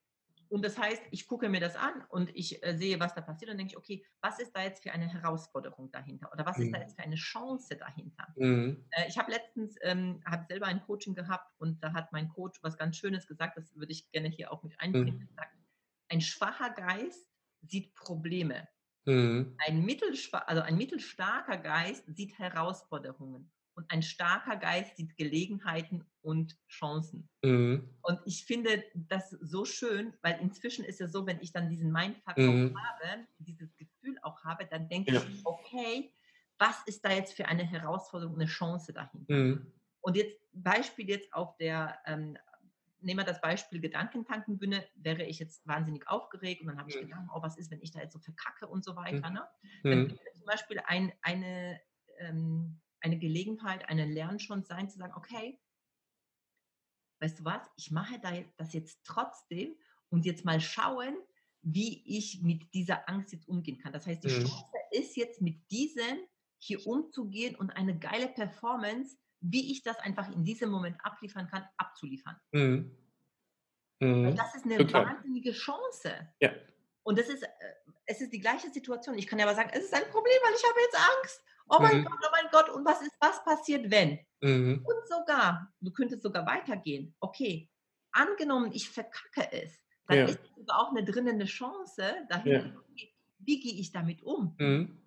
und 0.50 0.64
das 0.64 0.78
heißt, 0.78 1.02
ich 1.12 1.28
gucke 1.28 1.50
mir 1.50 1.60
das 1.60 1.76
an 1.76 2.04
und 2.10 2.36
ich 2.36 2.64
äh, 2.64 2.78
sehe, 2.78 3.00
was 3.00 3.14
da 3.14 3.22
passiert 3.22 3.52
und 3.52 3.58
denke 3.58 3.72
ich, 3.72 3.78
okay, 3.78 4.06
was 4.22 4.40
ist 4.40 4.56
da 4.56 4.64
jetzt 4.64 4.84
für 4.84 4.92
eine 4.92 5.08
Herausforderung 5.08 5.92
dahinter 5.92 6.32
oder 6.32 6.46
was 6.46 6.58
mhm. 6.58 6.66
ist 6.66 6.72
da 6.72 6.78
mhm. 6.78 6.84
jetzt 6.84 6.96
für 6.96 7.04
eine 7.04 7.16
Chance 7.16 7.76
dahinter? 7.76 8.28
Mhm. 8.36 8.86
Äh, 8.92 9.08
ich 9.08 9.18
habe 9.18 9.32
letztens, 9.32 9.76
ähm, 9.82 10.22
habe 10.26 10.46
selber 10.48 10.68
ein 10.68 10.82
Coaching 10.82 11.16
gehabt 11.16 11.54
und 11.58 11.84
da 11.84 11.94
hat 11.94 12.12
mein 12.12 12.30
Coach 12.30 12.60
was 12.62 12.78
ganz 12.78 12.98
Schönes 12.98 13.28
gesagt, 13.28 13.58
das 13.58 13.76
würde 13.76 13.92
ich 13.92 14.10
gerne 14.12 14.30
hier 14.30 14.52
auch 14.52 14.64
mit 14.64 14.80
einbringen. 14.80 15.28
Mhm. 15.30 15.36
Sagt, 15.36 15.56
ein 16.10 16.22
schwacher 16.22 16.70
Geist 16.70 17.28
sieht 17.62 17.94
Probleme. 17.96 18.68
Mhm. 19.06 19.56
Ein, 19.66 19.88
also 20.46 20.62
ein 20.62 20.78
mittelstarker 20.78 21.58
Geist 21.58 22.04
sieht 22.08 22.38
Herausforderungen 22.40 23.52
und 23.76 23.92
ein 23.92 24.02
starker 24.02 24.56
Geist 24.56 24.96
sieht 24.96 25.18
Gelegenheiten 25.18 26.06
und 26.22 26.58
Chancen. 26.70 27.30
Mhm. 27.44 27.90
Und 28.02 28.20
ich 28.26 28.46
finde 28.46 28.84
das 28.96 29.30
so 29.30 29.66
schön, 29.66 30.14
weil 30.22 30.40
inzwischen 30.42 30.86
ist 30.86 31.02
es 31.02 31.12
so, 31.12 31.28
wenn 31.28 31.42
ich 31.42 31.52
dann 31.52 31.70
diesen 31.70 31.92
Mindfuck 31.92 32.38
mhm. 32.38 32.76
habe, 32.76 33.28
dieses 33.38 33.76
Gefühl 33.76 34.18
auch 34.22 34.44
habe, 34.44 34.66
dann 34.66 34.88
denke 34.88 35.14
ja. 35.14 35.22
ich, 35.22 35.46
okay, 35.46 36.14
was 36.58 36.82
ist 36.86 37.04
da 37.04 37.12
jetzt 37.12 37.34
für 37.34 37.48
eine 37.48 37.64
Herausforderung, 37.64 38.36
eine 38.36 38.46
Chance 38.46 38.94
dahinter? 38.94 39.34
Mhm. 39.34 39.72
Und 40.00 40.16
jetzt 40.16 40.38
Beispiel 40.54 41.10
jetzt 41.10 41.34
auf 41.34 41.58
der, 41.58 42.00
ähm, 42.06 42.38
nehmen 43.02 43.20
wir 43.20 43.26
das 43.26 43.42
Beispiel 43.42 43.82
Gedankentankenbühne, 43.82 44.86
wäre 44.96 45.24
ich 45.24 45.40
jetzt 45.40 45.68
wahnsinnig 45.68 46.08
aufgeregt 46.08 46.62
und 46.62 46.68
dann 46.68 46.80
habe 46.80 46.90
ich 46.90 46.96
mhm. 46.96 47.10
gedacht, 47.10 47.24
oh, 47.36 47.42
was 47.42 47.58
ist, 47.58 47.72
wenn 47.72 47.82
ich 47.82 47.92
da 47.92 48.00
jetzt 48.00 48.14
so 48.14 48.20
verkacke 48.20 48.68
und 48.68 48.86
so 48.86 48.96
weiter. 48.96 49.30
Mhm. 49.30 49.36
Ne? 49.36 49.48
Dann 49.84 50.00
mhm. 50.04 50.20
zum 50.34 50.46
Beispiel 50.46 50.80
ein, 50.86 51.12
eine 51.22 51.82
ähm, 52.20 52.80
eine 53.06 53.20
Gelegenheit, 53.20 53.88
eine 53.88 54.06
Lernchance 54.06 54.68
sein, 54.68 54.90
zu 54.90 54.98
sagen, 54.98 55.14
okay, 55.16 55.60
weißt 57.22 57.40
du 57.40 57.46
was, 57.46 57.62
ich 57.78 57.92
mache 57.92 58.20
das 58.58 58.74
jetzt 58.74 59.00
trotzdem 59.06 59.76
und 60.10 60.26
jetzt 60.26 60.44
mal 60.44 60.60
schauen, 60.60 61.16
wie 61.62 62.04
ich 62.06 62.42
mit 62.42 62.74
dieser 62.74 63.08
Angst 63.08 63.32
jetzt 63.32 63.48
umgehen 63.48 63.78
kann. 63.78 63.94
Das 63.94 64.06
heißt, 64.06 64.24
die 64.24 64.30
mhm. 64.30 64.46
Chance 64.46 64.66
ist 64.92 65.16
jetzt 65.16 65.42
mit 65.42 65.70
diesem 65.72 66.20
hier 66.58 66.86
umzugehen 66.86 67.56
und 67.56 67.70
eine 67.72 67.98
geile 67.98 68.28
Performance, 68.28 69.18
wie 69.40 69.72
ich 69.72 69.84
das 69.84 69.98
einfach 70.00 70.32
in 70.32 70.44
diesem 70.44 70.70
Moment 70.70 70.98
abliefern 71.04 71.48
kann, 71.48 71.64
abzuliefern. 71.78 72.36
Mhm. 72.52 72.98
Mhm. 74.00 74.36
Das 74.36 74.56
ist 74.56 74.66
eine 74.66 74.78
Total. 74.78 75.06
wahnsinnige 75.06 75.52
Chance. 75.52 76.28
Ja. 76.42 76.52
Und 77.04 77.20
das 77.20 77.30
ist, 77.30 77.44
äh, 77.44 77.50
es 78.08 78.22
ist 78.22 78.34
die 78.34 78.40
gleiche 78.40 78.72
Situation. 78.72 79.18
Ich 79.18 79.28
kann 79.28 79.38
ja 79.38 79.46
aber 79.46 79.56
sagen, 79.56 79.70
es 79.74 79.86
ist 79.86 79.94
ein 79.94 80.10
Problem, 80.10 80.38
weil 80.44 80.56
ich 80.56 80.64
habe 80.64 80.80
jetzt 80.80 80.98
Angst. 80.98 81.44
Oh 81.68 81.80
mein 81.80 82.00
mhm. 82.00 82.06
Gott, 82.06 82.20
oh 82.22 82.30
mein 82.32 82.52
Gott, 82.52 82.70
und 82.70 82.86
was 82.86 83.02
ist, 83.02 83.16
was 83.20 83.44
passiert, 83.44 83.90
wenn? 83.90 84.20
Mhm. 84.42 84.86
Und 84.86 85.08
sogar, 85.08 85.74
du 85.82 85.92
könntest 85.92 86.22
sogar 86.22 86.46
weitergehen. 86.46 87.16
Okay, 87.20 87.70
angenommen, 88.12 88.72
ich 88.74 88.90
verkacke 88.90 89.52
es, 89.52 89.80
dann 90.08 90.18
ja. 90.18 90.26
ist 90.26 90.40
sogar 90.56 90.80
auch 90.80 90.96
eine 90.96 91.04
eine 91.32 91.46
Chance 91.46 92.04
dahin, 92.30 92.52
ja. 92.52 93.06
wie 93.40 93.60
gehe 93.60 93.74
ich 93.74 93.92
damit 93.92 94.22
um? 94.24 94.56
Mhm. 94.60 95.02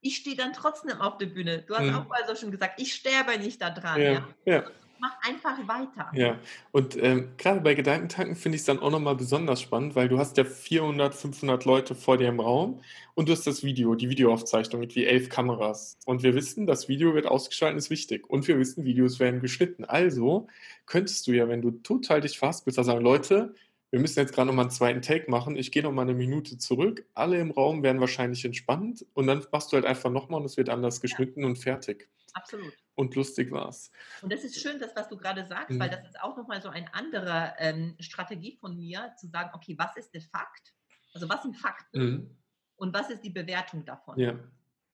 Ich 0.00 0.18
stehe 0.18 0.36
dann 0.36 0.52
trotzdem 0.52 1.00
auf 1.00 1.18
der 1.18 1.26
Bühne. 1.26 1.62
Du 1.62 1.74
hast 1.74 1.86
mhm. 1.86 1.96
auch 1.96 2.06
mal 2.06 2.24
so 2.28 2.36
schon 2.36 2.52
gesagt, 2.52 2.80
ich 2.80 2.94
sterbe 2.94 3.36
nicht 3.38 3.60
da 3.60 3.70
dran. 3.70 4.00
Ja. 4.00 4.28
ja 4.44 4.64
mach 5.00 5.16
einfach 5.22 5.58
weiter. 5.66 6.10
Ja, 6.14 6.38
und 6.72 6.96
ähm, 7.02 7.30
gerade 7.36 7.60
bei 7.60 7.74
Gedankentanken 7.74 8.36
finde 8.36 8.56
ich 8.56 8.62
es 8.62 8.66
dann 8.66 8.78
auch 8.78 8.90
nochmal 8.90 9.16
besonders 9.16 9.60
spannend, 9.60 9.94
weil 9.94 10.08
du 10.08 10.18
hast 10.18 10.36
ja 10.36 10.44
400, 10.44 11.14
500 11.14 11.64
Leute 11.64 11.94
vor 11.94 12.18
dir 12.18 12.28
im 12.28 12.40
Raum 12.40 12.80
und 13.14 13.28
du 13.28 13.32
hast 13.32 13.46
das 13.46 13.64
Video, 13.64 13.94
die 13.94 14.10
Videoaufzeichnung 14.10 14.80
mit 14.80 14.94
wie 14.96 15.06
elf 15.06 15.28
Kameras. 15.28 15.98
Und 16.04 16.22
wir 16.22 16.34
wissen, 16.34 16.66
das 16.66 16.88
Video 16.88 17.14
wird 17.14 17.26
ausgeschaltet, 17.26 17.78
ist 17.78 17.90
wichtig. 17.90 18.28
Und 18.28 18.46
wir 18.48 18.58
wissen, 18.58 18.84
Videos 18.84 19.20
werden 19.20 19.40
geschnitten. 19.40 19.84
Also 19.84 20.48
könntest 20.86 21.26
du 21.26 21.32
ja, 21.32 21.48
wenn 21.48 21.62
du 21.62 21.70
total 21.70 22.20
dich 22.20 22.40
bist, 22.40 22.74
sagen, 22.74 23.00
Leute, 23.00 23.54
wir 23.90 24.00
müssen 24.00 24.18
jetzt 24.18 24.34
gerade 24.34 24.48
nochmal 24.48 24.64
einen 24.64 24.70
zweiten 24.70 25.02
Take 25.02 25.30
machen. 25.30 25.56
Ich 25.56 25.70
gehe 25.70 25.82
nochmal 25.82 26.04
eine 26.04 26.14
Minute 26.14 26.58
zurück. 26.58 27.06
Alle 27.14 27.38
im 27.38 27.50
Raum 27.50 27.82
werden 27.82 28.00
wahrscheinlich 28.00 28.44
entspannt 28.44 29.06
und 29.14 29.26
dann 29.26 29.44
machst 29.52 29.72
du 29.72 29.76
halt 29.76 29.86
einfach 29.86 30.10
nochmal 30.10 30.40
und 30.40 30.46
es 30.46 30.56
wird 30.56 30.68
anders 30.68 31.00
geschnitten 31.00 31.40
ja. 31.40 31.46
und 31.46 31.56
fertig. 31.56 32.08
Absolut. 32.34 32.74
Und 32.96 33.14
lustig 33.14 33.52
war's. 33.52 33.90
Und 34.22 34.32
das 34.32 34.42
ist 34.42 34.58
schön, 34.58 34.80
das, 34.80 34.96
was 34.96 35.08
du 35.08 35.18
gerade 35.18 35.44
sagst, 35.44 35.70
mhm. 35.70 35.80
weil 35.80 35.90
das 35.90 36.02
ist 36.04 36.20
auch 36.20 36.36
nochmal 36.36 36.62
so 36.62 36.70
eine 36.70 36.92
andere 36.94 37.54
ähm, 37.58 37.94
Strategie 38.00 38.56
von 38.56 38.74
mir, 38.74 39.14
zu 39.20 39.28
sagen, 39.28 39.50
okay, 39.52 39.76
was 39.78 39.96
ist 39.96 40.12
der 40.14 40.22
Fakt? 40.22 40.74
Also 41.12 41.28
was 41.28 41.42
sind 41.42 41.56
Fakten 41.56 42.02
mhm. 42.02 42.36
und 42.76 42.94
was 42.94 43.10
ist 43.10 43.22
die 43.22 43.30
Bewertung 43.30 43.84
davon? 43.84 44.18
Ja. 44.18 44.38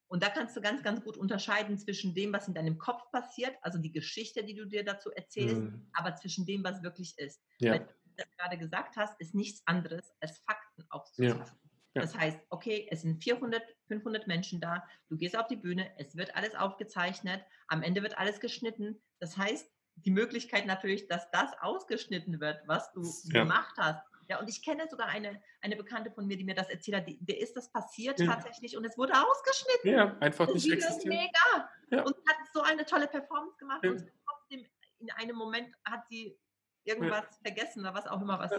Und 0.09 0.23
da 0.23 0.29
kannst 0.29 0.57
du 0.57 0.61
ganz, 0.61 0.83
ganz 0.83 1.03
gut 1.03 1.17
unterscheiden 1.17 1.79
zwischen 1.79 2.13
dem, 2.15 2.33
was 2.33 2.49
in 2.49 2.55
deinem 2.55 2.77
Kopf 2.77 3.11
passiert, 3.13 3.57
also 3.63 3.79
die 3.79 3.93
Geschichte, 3.93 4.45
die 4.45 4.55
du 4.55 4.67
dir 4.67 4.85
dazu 4.85 5.11
erzählst, 5.11 5.63
mhm. 5.63 5.87
aber 5.93 6.17
zwischen 6.17 6.45
dem, 6.45 6.63
was 6.65 6.83
wirklich 6.83 7.17
ist. 7.19 7.41
Ja. 7.59 7.73
Weil 7.73 7.79
du 7.79 8.11
das 8.17 8.27
gerade 8.37 8.59
gesagt 8.59 8.97
hast, 8.97 9.19
ist 9.21 9.35
nichts 9.35 9.63
anderes 9.65 10.13
als 10.21 10.39
Fakten 10.41 10.85
aufzuzeigen. 10.91 11.39
Ja. 11.39 11.62
Ja. 11.95 12.03
Das 12.03 12.17
heißt, 12.17 12.39
okay, 12.49 12.87
es 12.91 13.03
sind 13.03 13.23
400, 13.23 13.63
500 13.89 14.27
Menschen 14.27 14.61
da, 14.61 14.87
du 15.09 15.17
gehst 15.17 15.37
auf 15.37 15.47
die 15.47 15.57
Bühne, 15.57 15.91
es 15.99 16.17
wird 16.17 16.35
alles 16.35 16.55
aufgezeichnet, 16.55 17.45
am 17.69 17.83
Ende 17.83 18.03
wird 18.03 18.17
alles 18.17 18.41
geschnitten. 18.41 19.03
Das 19.19 19.37
heißt, 19.37 19.71
die 19.97 20.11
Möglichkeit 20.11 20.67
natürlich, 20.67 21.07
dass 21.09 21.31
das 21.33 21.51
ausgeschnitten 21.61 22.41
wird, 22.41 22.63
was 22.67 22.91
du 22.93 23.03
ja. 23.25 23.43
gemacht 23.43 23.75
hast. 23.77 24.03
Ja, 24.29 24.41
und 24.41 24.49
ich 24.49 24.65
kenne 24.65 24.89
sogar 24.89 25.09
eine, 25.09 25.43
eine 25.61 25.77
Bekannte 25.77 26.11
von 26.11 26.27
mir, 26.27 26.39
die 26.39 26.45
mir 26.45 26.55
das 26.55 26.71
erzählt 26.71 26.97
hat, 26.97 27.09
die, 27.09 27.19
der 27.21 27.39
ist 27.39 27.55
das 27.55 27.71
passiert 27.71 28.19
ja. 28.19 28.27
tatsächlich 28.27 28.77
und 28.77 28.85
es 28.87 28.97
wurde 28.97 29.13
ausgeschnitten. 29.13 29.91
Ja, 29.91 30.17
einfach 30.21 30.47
nicht 30.53 30.71
existiert. 30.73 31.15
Mega. 31.15 31.71
Ja. 31.91 32.03
Und 32.05 32.17
hat 32.17 32.37
so 32.55 32.63
eine 32.63 32.87
tolle 32.87 33.09
Performance 33.09 33.59
gemacht 33.59 33.85
und 33.85 34.11
trotzdem 34.27 34.67
in 35.01 35.11
einem 35.11 35.37
Moment 35.37 35.75
hat 35.85 36.07
sie 36.09 36.39
irgendwas 36.85 37.25
vergessen 37.43 37.81
oder 37.81 37.95
was 37.95 38.07
auch 38.07 38.23
immer 38.23 38.39
was 38.39 38.53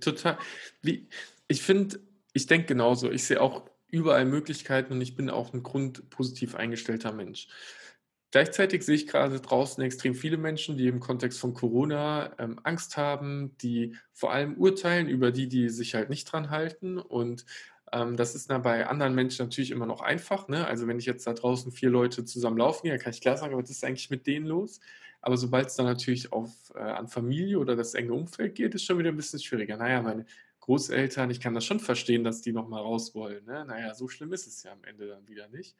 Total. 0.00 0.38
Wie, 0.82 1.08
ich 1.48 1.62
finde, 1.62 2.00
ich 2.32 2.46
denke 2.46 2.66
genauso. 2.68 3.10
Ich 3.10 3.24
sehe 3.24 3.40
auch 3.40 3.68
überall 3.88 4.24
Möglichkeiten 4.24 4.94
und 4.94 5.00
ich 5.00 5.16
bin 5.16 5.28
auch 5.28 5.52
ein 5.52 5.62
grundpositiv 5.62 6.54
eingestellter 6.54 7.12
Mensch. 7.12 7.48
Gleichzeitig 8.30 8.82
sehe 8.84 8.94
ich 8.94 9.06
gerade 9.06 9.40
draußen 9.40 9.84
extrem 9.84 10.14
viele 10.14 10.38
Menschen, 10.38 10.78
die 10.78 10.86
im 10.86 11.00
Kontext 11.00 11.38
von 11.38 11.52
Corona 11.52 12.34
ähm, 12.38 12.58
Angst 12.62 12.96
haben, 12.96 13.54
die 13.58 13.94
vor 14.14 14.32
allem 14.32 14.56
urteilen 14.56 15.08
über 15.08 15.30
die, 15.32 15.48
die 15.48 15.68
sich 15.68 15.94
halt 15.94 16.08
nicht 16.08 16.24
dran 16.24 16.48
halten. 16.48 16.96
Und 16.96 17.44
ähm, 17.92 18.16
das 18.16 18.34
ist 18.34 18.48
dann 18.48 18.62
bei 18.62 18.86
anderen 18.86 19.14
Menschen 19.14 19.44
natürlich 19.44 19.70
immer 19.70 19.84
noch 19.84 20.00
einfach. 20.00 20.48
Ne? 20.48 20.66
Also 20.66 20.86
wenn 20.86 20.98
ich 20.98 21.04
jetzt 21.04 21.26
da 21.26 21.34
draußen 21.34 21.72
vier 21.72 21.90
Leute 21.90 22.24
zusammen 22.24 22.56
laufen 22.56 22.84
gehe, 22.84 22.92
dann 22.92 23.00
kann 23.00 23.12
ich 23.12 23.20
klar 23.20 23.36
sagen, 23.36 23.54
was 23.54 23.68
ist 23.68 23.84
eigentlich 23.84 24.08
mit 24.08 24.26
denen 24.26 24.46
los? 24.46 24.80
Aber 25.22 25.36
sobald 25.36 25.68
es 25.68 25.76
dann 25.76 25.86
natürlich 25.86 26.32
auf, 26.32 26.50
äh, 26.74 26.80
an 26.80 27.08
Familie 27.08 27.58
oder 27.58 27.76
das 27.76 27.94
enge 27.94 28.12
Umfeld 28.12 28.56
geht, 28.56 28.74
ist 28.74 28.84
schon 28.84 28.98
wieder 28.98 29.10
ein 29.10 29.16
bisschen 29.16 29.38
schwieriger. 29.38 29.76
Naja, 29.76 30.02
meine 30.02 30.26
Großeltern, 30.60 31.30
ich 31.30 31.40
kann 31.40 31.54
das 31.54 31.64
schon 31.64 31.80
verstehen, 31.80 32.24
dass 32.24 32.42
die 32.42 32.52
nochmal 32.52 32.82
raus 32.82 33.14
wollen. 33.14 33.44
Ne? 33.44 33.64
Naja, 33.64 33.94
so 33.94 34.08
schlimm 34.08 34.32
ist 34.32 34.46
es 34.46 34.62
ja 34.64 34.72
am 34.72 34.84
Ende 34.84 35.08
dann 35.08 35.26
wieder 35.28 35.48
nicht. 35.48 35.76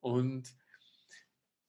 Und 0.00 0.54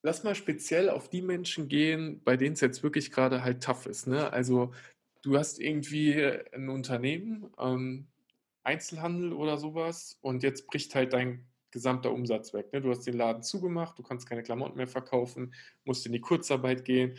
lass 0.01 0.23
mal 0.23 0.35
speziell 0.35 0.89
auf 0.89 1.09
die 1.09 1.21
Menschen 1.21 1.67
gehen, 1.67 2.21
bei 2.23 2.37
denen 2.37 2.53
es 2.53 2.61
jetzt 2.61 2.83
wirklich 2.83 3.11
gerade 3.11 3.43
halt 3.43 3.63
tough 3.63 3.85
ist. 3.85 4.07
Ne? 4.07 4.31
Also 4.31 4.73
du 5.21 5.37
hast 5.37 5.59
irgendwie 5.59 6.15
ein 6.53 6.69
Unternehmen, 6.69 7.51
ähm, 7.59 8.07
Einzelhandel 8.63 9.33
oder 9.33 9.57
sowas 9.57 10.17
und 10.21 10.43
jetzt 10.43 10.67
bricht 10.67 10.95
halt 10.95 11.13
dein 11.13 11.48
gesamter 11.71 12.11
Umsatz 12.11 12.53
weg. 12.53 12.71
Ne? 12.73 12.81
Du 12.81 12.89
hast 12.89 13.05
den 13.05 13.15
Laden 13.15 13.43
zugemacht, 13.43 13.97
du 13.97 14.03
kannst 14.03 14.27
keine 14.27 14.43
Klamotten 14.43 14.77
mehr 14.77 14.87
verkaufen, 14.87 15.53
musst 15.85 16.05
in 16.05 16.11
die 16.11 16.21
Kurzarbeit 16.21 16.85
gehen. 16.85 17.17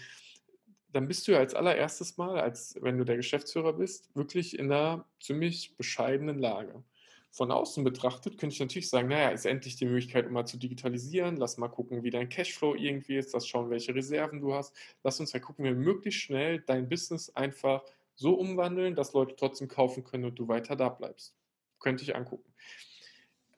Dann 0.92 1.06
bist 1.06 1.28
du 1.28 1.32
ja 1.32 1.38
als 1.38 1.54
allererstes 1.54 2.16
Mal, 2.16 2.40
als 2.40 2.76
wenn 2.80 2.98
du 2.98 3.04
der 3.04 3.16
Geschäftsführer 3.16 3.74
bist, 3.74 4.14
wirklich 4.16 4.58
in 4.58 4.72
einer 4.72 5.06
ziemlich 5.20 5.76
bescheidenen 5.76 6.38
Lage. 6.38 6.82
von 7.30 7.52
außen 7.52 7.84
betrachtet, 7.84 8.38
könnte 8.38 8.54
ich 8.54 8.60
natürlich 8.60 8.90
sagen, 8.90 9.08
naja, 9.08 9.30
ist 9.30 9.46
endlich 9.46 9.76
die 9.76 9.86
Möglichkeit, 9.86 10.26
um 10.26 10.32
mal 10.32 10.46
zu 10.46 10.56
digitalisieren. 10.58 11.36
Lass 11.36 11.58
mal 11.58 11.68
gucken, 11.68 12.02
wie 12.02 12.10
dein 12.10 12.28
Cashflow 12.28 12.74
irgendwie 12.74 13.16
ist. 13.16 13.32
Lass 13.32 13.46
schauen, 13.46 13.70
welche 13.70 13.94
Reserven 13.94 14.40
du 14.40 14.52
hast. 14.54 14.74
Lass 15.04 15.20
uns 15.20 15.32
mal 15.32 15.40
gucken, 15.40 15.64
wie 15.64 15.68
wir 15.68 15.76
möglichst 15.76 16.20
schnell 16.20 16.60
dein 16.60 16.88
Business 16.88 17.30
einfach 17.36 17.84
so 18.16 18.34
umwandeln, 18.34 18.96
dass 18.96 19.12
Leute 19.12 19.36
trotzdem 19.36 19.68
kaufen 19.68 20.02
können 20.04 20.24
und 20.24 20.38
du 20.38 20.48
weiter 20.48 20.74
da 20.76 20.88
bleibst. 20.88 21.34
Könnte 21.78 22.02
ich 22.02 22.16
angucken. 22.16 22.52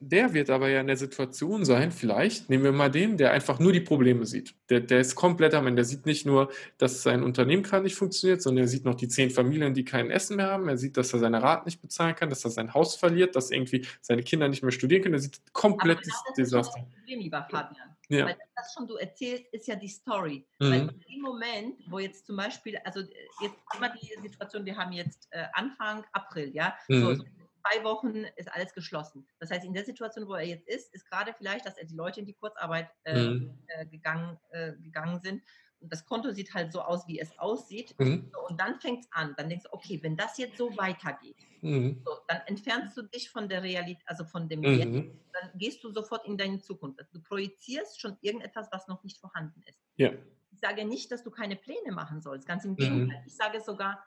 Der 0.09 0.33
wird 0.33 0.49
aber 0.49 0.69
ja 0.69 0.81
in 0.81 0.87
der 0.87 0.97
Situation 0.97 1.65
sein, 1.65 1.91
vielleicht, 1.91 2.49
nehmen 2.49 2.63
wir 2.63 2.71
mal 2.71 2.91
den, 2.91 3.17
der 3.17 3.31
einfach 3.31 3.59
nur 3.59 3.71
die 3.71 3.79
Probleme 3.79 4.25
sieht. 4.25 4.53
Der, 4.69 4.81
der 4.81 4.99
ist 4.99 5.15
komplett 5.15 5.53
am 5.53 5.67
Ende. 5.67 5.77
Der 5.77 5.85
sieht 5.85 6.05
nicht 6.05 6.25
nur, 6.25 6.51
dass 6.77 7.01
sein 7.03 7.23
Unternehmen 7.23 7.63
gerade 7.63 7.83
nicht 7.83 7.95
funktioniert, 7.95 8.41
sondern 8.41 8.65
er 8.65 8.67
sieht 8.67 8.85
noch 8.85 8.95
die 8.95 9.07
zehn 9.07 9.29
Familien, 9.29 9.73
die 9.73 9.85
kein 9.85 10.09
Essen 10.11 10.37
mehr 10.37 10.47
haben. 10.47 10.67
Er 10.67 10.77
sieht, 10.77 10.97
dass 10.97 11.13
er 11.13 11.19
seine 11.19 11.41
Rat 11.41 11.65
nicht 11.65 11.81
bezahlen 11.81 12.15
kann, 12.15 12.29
dass 12.29 12.43
er 12.43 12.51
sein 12.51 12.73
Haus 12.73 12.95
verliert, 12.95 13.35
dass 13.35 13.51
irgendwie 13.51 13.85
seine 14.01 14.23
Kinder 14.23 14.47
nicht 14.47 14.63
mehr 14.63 14.71
studieren 14.71 15.03
können. 15.03 15.15
Er 15.15 15.21
sieht 15.21 15.41
komplett 15.53 16.01
genau 16.01 16.15
das 16.25 16.33
Desaster. 16.35 16.79
Das 16.79 16.89
Problem, 16.97 17.19
lieber 17.19 17.47
Fabian. 17.49 17.95
Ja. 18.09 18.25
Weil 18.25 18.37
das 18.55 18.73
schon 18.73 18.85
du 18.85 18.95
erzählst, 18.95 19.45
ist 19.51 19.67
ja 19.67 19.75
die 19.75 19.87
Story. 19.87 20.45
Mhm. 20.59 20.71
Weil 20.71 20.81
in 20.81 20.99
dem 21.09 21.21
Moment, 21.21 21.75
wo 21.87 21.99
jetzt 21.99 22.27
zum 22.27 22.35
Beispiel, 22.35 22.77
also 22.83 22.99
äh, 22.99 23.05
jetzt 23.41 23.55
immer 23.77 23.89
die 23.89 24.21
Situation, 24.21 24.65
wir 24.65 24.75
haben 24.75 24.91
jetzt 24.91 25.27
äh, 25.31 25.45
Anfang 25.53 26.03
April, 26.11 26.51
ja, 26.53 26.75
so, 26.87 26.93
Mhm. 26.95 27.15
so 27.15 27.23
zwei 27.63 27.83
Wochen 27.83 28.25
ist 28.35 28.51
alles 28.51 28.73
geschlossen. 28.73 29.27
Das 29.39 29.49
heißt, 29.51 29.65
in 29.65 29.73
der 29.73 29.85
Situation, 29.85 30.27
wo 30.27 30.35
er 30.35 30.45
jetzt 30.45 30.67
ist, 30.67 30.93
ist 30.93 31.09
gerade 31.09 31.33
vielleicht, 31.37 31.65
dass 31.65 31.77
er 31.77 31.85
die 31.85 31.95
Leute 31.95 32.19
in 32.19 32.25
die 32.25 32.33
Kurzarbeit 32.33 32.89
äh, 33.03 33.13
Mhm. 33.29 33.59
äh, 33.67 33.85
gegangen, 33.85 34.37
äh, 34.51 34.73
gegangen 34.73 35.19
sind. 35.21 35.43
Und 35.79 35.91
das 35.91 36.05
Konto 36.05 36.31
sieht 36.31 36.53
halt 36.53 36.71
so 36.71 36.81
aus, 36.81 37.07
wie 37.07 37.19
es 37.19 37.37
aussieht. 37.37 37.93
Mhm. 37.99 38.29
So, 38.33 38.47
und 38.47 38.59
dann 38.59 38.79
fängt 38.79 39.03
es 39.03 39.11
an. 39.11 39.33
Dann 39.37 39.49
denkst 39.49 39.65
du, 39.65 39.73
okay, 39.73 39.99
wenn 40.01 40.15
das 40.15 40.37
jetzt 40.37 40.57
so 40.57 40.75
weitergeht, 40.77 41.37
Mhm. 41.61 42.01
so, 42.05 42.11
dann 42.27 42.41
entfernst 42.45 42.95
du 42.97 43.03
dich 43.03 43.29
von 43.29 43.49
der 43.49 43.63
Realität, 43.63 44.03
also 44.05 44.23
von 44.25 44.47
dem 44.49 44.61
Mhm. 44.61 44.65
Jetzt 44.79 45.09
dann 45.33 45.51
gehst 45.57 45.83
du 45.83 45.91
sofort 45.91 46.25
in 46.25 46.37
deine 46.37 46.59
Zukunft. 46.61 46.99
Also 46.99 47.11
Du 47.13 47.21
projizierst 47.23 47.99
schon 47.99 48.17
irgendetwas, 48.21 48.69
was 48.71 48.87
noch 48.87 49.03
nicht 49.03 49.19
vorhanden 49.19 49.61
ist. 49.63 49.79
Ja. 49.97 50.11
Ich 50.51 50.59
sage 50.59 50.85
nicht, 50.85 51.11
dass 51.11 51.23
du 51.23 51.31
keine 51.31 51.55
Pläne 51.55 51.91
machen 51.91 52.21
sollst. 52.21 52.47
Ganz 52.47 52.63
im 52.65 52.71
Mhm. 52.73 52.77
Gegenteil. 52.77 53.23
Ich 53.25 53.35
sage 53.35 53.59
sogar, 53.59 54.05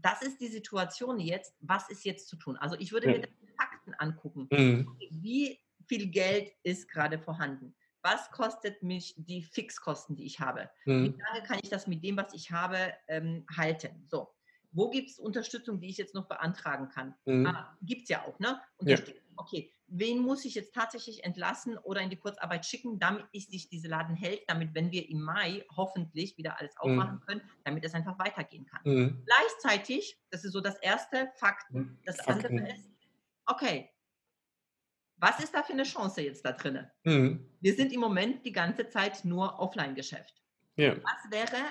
das 0.00 0.22
ist 0.22 0.40
die 0.40 0.48
Situation 0.48 1.18
jetzt. 1.20 1.54
Was 1.60 1.88
ist 1.90 2.04
jetzt 2.04 2.28
zu 2.28 2.36
tun? 2.36 2.56
Also 2.56 2.76
ich 2.78 2.92
würde 2.92 3.08
Ja. 3.08 3.14
mir 3.14 3.20
die 3.20 3.48
Fakten 3.56 3.94
angucken. 3.94 4.48
Mhm. 4.52 4.96
Wie 5.10 5.60
viel 5.86 6.08
Geld 6.10 6.52
ist 6.62 6.88
gerade 6.88 7.18
vorhanden? 7.18 7.74
Was 8.02 8.30
kostet 8.30 8.82
mich 8.82 9.14
die 9.16 9.42
Fixkosten, 9.42 10.16
die 10.16 10.24
ich 10.26 10.38
habe? 10.40 10.70
Wie 10.84 11.08
Mhm. 11.08 11.18
lange 11.18 11.42
kann 11.46 11.58
ich 11.62 11.68
das 11.70 11.86
mit 11.86 12.04
dem, 12.04 12.16
was 12.16 12.32
ich 12.32 12.50
habe, 12.52 12.94
ähm, 13.08 13.44
halten? 13.56 14.06
So. 14.08 14.34
Wo 14.70 14.90
gibt 14.90 15.10
es 15.10 15.18
Unterstützung, 15.18 15.80
die 15.80 15.88
ich 15.88 15.96
jetzt 15.96 16.14
noch 16.14 16.28
beantragen 16.28 16.88
kann? 16.90 17.14
Mhm. 17.24 17.46
Ah, 17.46 17.76
gibt 17.82 18.02
es 18.02 18.08
ja 18.10 18.24
auch, 18.24 18.38
ne? 18.38 18.60
Unterstützung. 18.76 19.24
Okay, 19.36 19.74
wen 19.88 20.18
muss 20.20 20.44
ich 20.44 20.54
jetzt 20.54 20.74
tatsächlich 20.74 21.24
entlassen 21.24 21.78
oder 21.78 22.00
in 22.00 22.10
die 22.10 22.16
Kurzarbeit 22.16 22.66
schicken, 22.66 22.98
damit 22.98 23.24
ich 23.32 23.48
sich 23.48 23.68
diese 23.68 23.88
Laden 23.88 24.14
hält, 24.14 24.42
damit, 24.46 24.74
wenn 24.74 24.92
wir 24.92 25.08
im 25.08 25.22
Mai 25.22 25.64
hoffentlich 25.76 26.36
wieder 26.36 26.58
alles 26.58 26.76
aufmachen 26.76 27.20
können, 27.20 27.42
damit 27.64 27.84
es 27.84 27.94
einfach 27.94 28.18
weitergehen 28.18 28.66
kann. 28.66 28.80
Mhm. 28.84 29.24
Gleichzeitig, 29.24 30.20
das 30.30 30.44
ist 30.44 30.52
so 30.52 30.60
das 30.60 30.78
erste, 30.78 31.30
Fakten. 31.36 31.98
Das 32.04 32.16
Fakten. 32.16 32.46
andere 32.46 32.74
ist, 32.74 32.88
okay, 33.46 33.90
was 35.16 35.40
ist 35.42 35.54
da 35.54 35.62
für 35.62 35.72
eine 35.72 35.82
Chance 35.82 36.22
jetzt 36.22 36.44
da 36.44 36.52
drin? 36.52 36.86
Mhm. 37.04 37.48
Wir 37.60 37.74
sind 37.74 37.92
im 37.92 38.00
Moment 38.00 38.44
die 38.44 38.52
ganze 38.52 38.88
Zeit 38.88 39.24
nur 39.24 39.58
Offline-Geschäft. 39.58 40.42
Ja. 40.76 40.96
Was 40.96 41.30
wäre, 41.30 41.62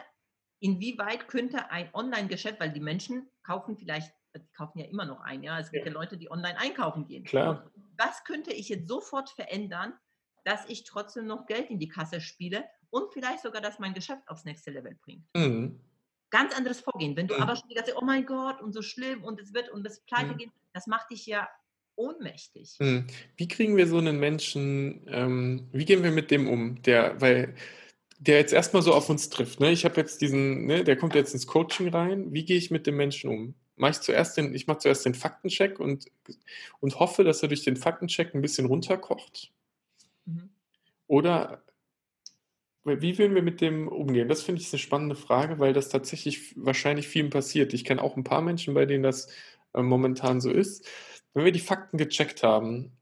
inwieweit 0.60 1.27
könnte 1.27 1.71
ein 1.71 1.89
Online-Geschäft, 1.93 2.60
weil 2.60 2.73
die 2.73 2.82
Menschen 2.82 3.30
kaufen 3.43 3.77
vielleicht, 3.77 4.13
die 4.39 4.52
kaufen 4.54 4.80
ja 4.80 4.86
immer 4.86 5.06
noch 5.06 5.21
ein, 5.21 5.43
ja, 5.43 5.60
es 5.60 5.71
gibt 5.71 5.86
ja, 5.86 5.91
Leute, 5.91 6.17
die 6.17 6.30
online 6.32 6.58
einkaufen 6.60 7.06
gehen. 7.06 7.23
Klar. 7.23 7.71
Was 7.97 8.23
könnte 8.23 8.54
ich 8.54 8.69
jetzt 8.69 8.88
sofort 8.88 9.30
verändern, 9.30 9.93
dass 10.45 10.67
ich 10.69 10.84
trotzdem 10.84 11.28
noch 11.28 11.45
Geld 11.45 11.69
in 11.69 11.80
die 11.80 11.89
Kasse 11.89 12.21
spiele 12.21 12.65
und 12.89 13.12
vielleicht 13.13 13.41
sogar, 13.43 13.62
dass 13.62 13.80
mein 13.80 13.93
Geschäft 13.93 14.28
aufs 14.28 14.45
nächste 14.45 14.71
Level 14.71 14.95
bringt? 15.02 15.26
Mhm. 15.36 15.80
Ganz 16.30 16.56
anderes 16.58 16.82
Vorgehen. 16.82 17.15
Wenn 17.15 17.28
du 17.28 17.36
Mhm. 17.36 17.41
aber 17.41 17.56
schon 17.56 17.69
die 17.69 17.76
ganze 17.76 17.91
Zeit, 17.91 18.02
oh 18.02 18.06
mein 18.06 18.26
Gott, 18.26 18.62
und 18.62 18.73
so 18.73 18.82
schlimm 18.82 19.23
und 19.23 19.39
es 19.39 19.54
wird 19.54 19.69
und 19.69 19.86
es 19.88 20.02
pleite 20.06 20.34
Mhm. 20.34 20.38
gehen, 20.38 20.52
das 20.73 20.86
macht 20.88 21.10
dich 21.10 21.26
ja 21.26 21.47
ohnmächtig. 21.95 22.76
Mhm. 22.80 23.08
Wie 23.38 23.47
kriegen 23.47 23.78
wir 23.78 23.88
so 23.88 23.97
einen 23.97 24.19
Menschen, 24.19 25.06
ähm, 25.08 25.67
wie 25.71 25.86
gehen 25.86 26.04
wir 26.04 26.12
mit 26.12 26.30
dem 26.32 26.47
um, 26.50 26.82
der, 26.84 27.19
weil 27.21 27.56
der 28.19 28.38
jetzt 28.39 28.54
erstmal 28.54 28.82
so 28.82 28.93
auf 28.93 29.10
uns 29.10 29.30
trifft. 29.30 29.60
Ne? 29.60 29.71
Ich 29.71 29.86
habe 29.86 29.95
jetzt 29.97 30.21
diesen, 30.21 30.65
ne, 30.65 30.84
der 30.84 30.97
kommt 30.97 31.15
jetzt 31.15 31.34
ins 31.34 31.47
Coaching 31.47 31.89
rein. 31.89 32.34
Wie 32.34 32.45
gehe 32.45 32.58
ich 32.58 32.71
mit 32.71 32.88
dem 32.88 32.97
Menschen 32.97 33.30
um? 33.30 33.56
Mache 33.78 33.92
ich 33.92 34.02
zuerst 34.02 34.38
den, 34.38 34.54
ich 34.54 34.68
mache 34.68 34.80
zuerst 34.80 35.06
den 35.06 35.13
Faktencheck 35.13 35.80
und, 35.80 36.12
und 36.80 37.00
hoffe, 37.00 37.24
dass 37.24 37.42
er 37.42 37.48
durch 37.48 37.63
den 37.63 37.78
Faktencheck 37.78 38.34
ein 38.34 38.42
bisschen 38.42 38.66
runterkocht. 38.66 39.52
Mhm. 40.26 40.50
Oder 41.08 41.63
wie 42.84 43.18
würden 43.18 43.36
wir 43.36 43.42
mit 43.42 43.62
dem 43.62 43.88
umgehen? 43.88 44.30
Das 44.30 44.44
finde 44.44 44.62
ich 44.62 44.72
eine 44.72 44.80
spannende 44.80 45.16
Frage, 45.16 45.60
weil 45.60 45.74
das 45.74 45.90
tatsächlich 45.90 46.54
wahrscheinlich 46.58 47.08
vielen 47.08 47.30
passiert. 47.30 47.74
Ich 47.74 47.84
kenne 47.84 48.02
auch 48.02 48.16
ein 48.16 48.24
paar 48.24 48.42
Menschen, 48.42 48.74
bei 48.74 48.86
denen 48.86 49.04
das 49.04 49.28
äh, 49.74 49.82
momentan 49.82 50.42
so 50.42 50.50
ist. 50.50 50.88
Wenn 51.34 51.46
wir 51.46 51.52
die 51.52 51.60
Fakten 51.60 51.98
gecheckt 51.98 52.44
haben 52.44 52.98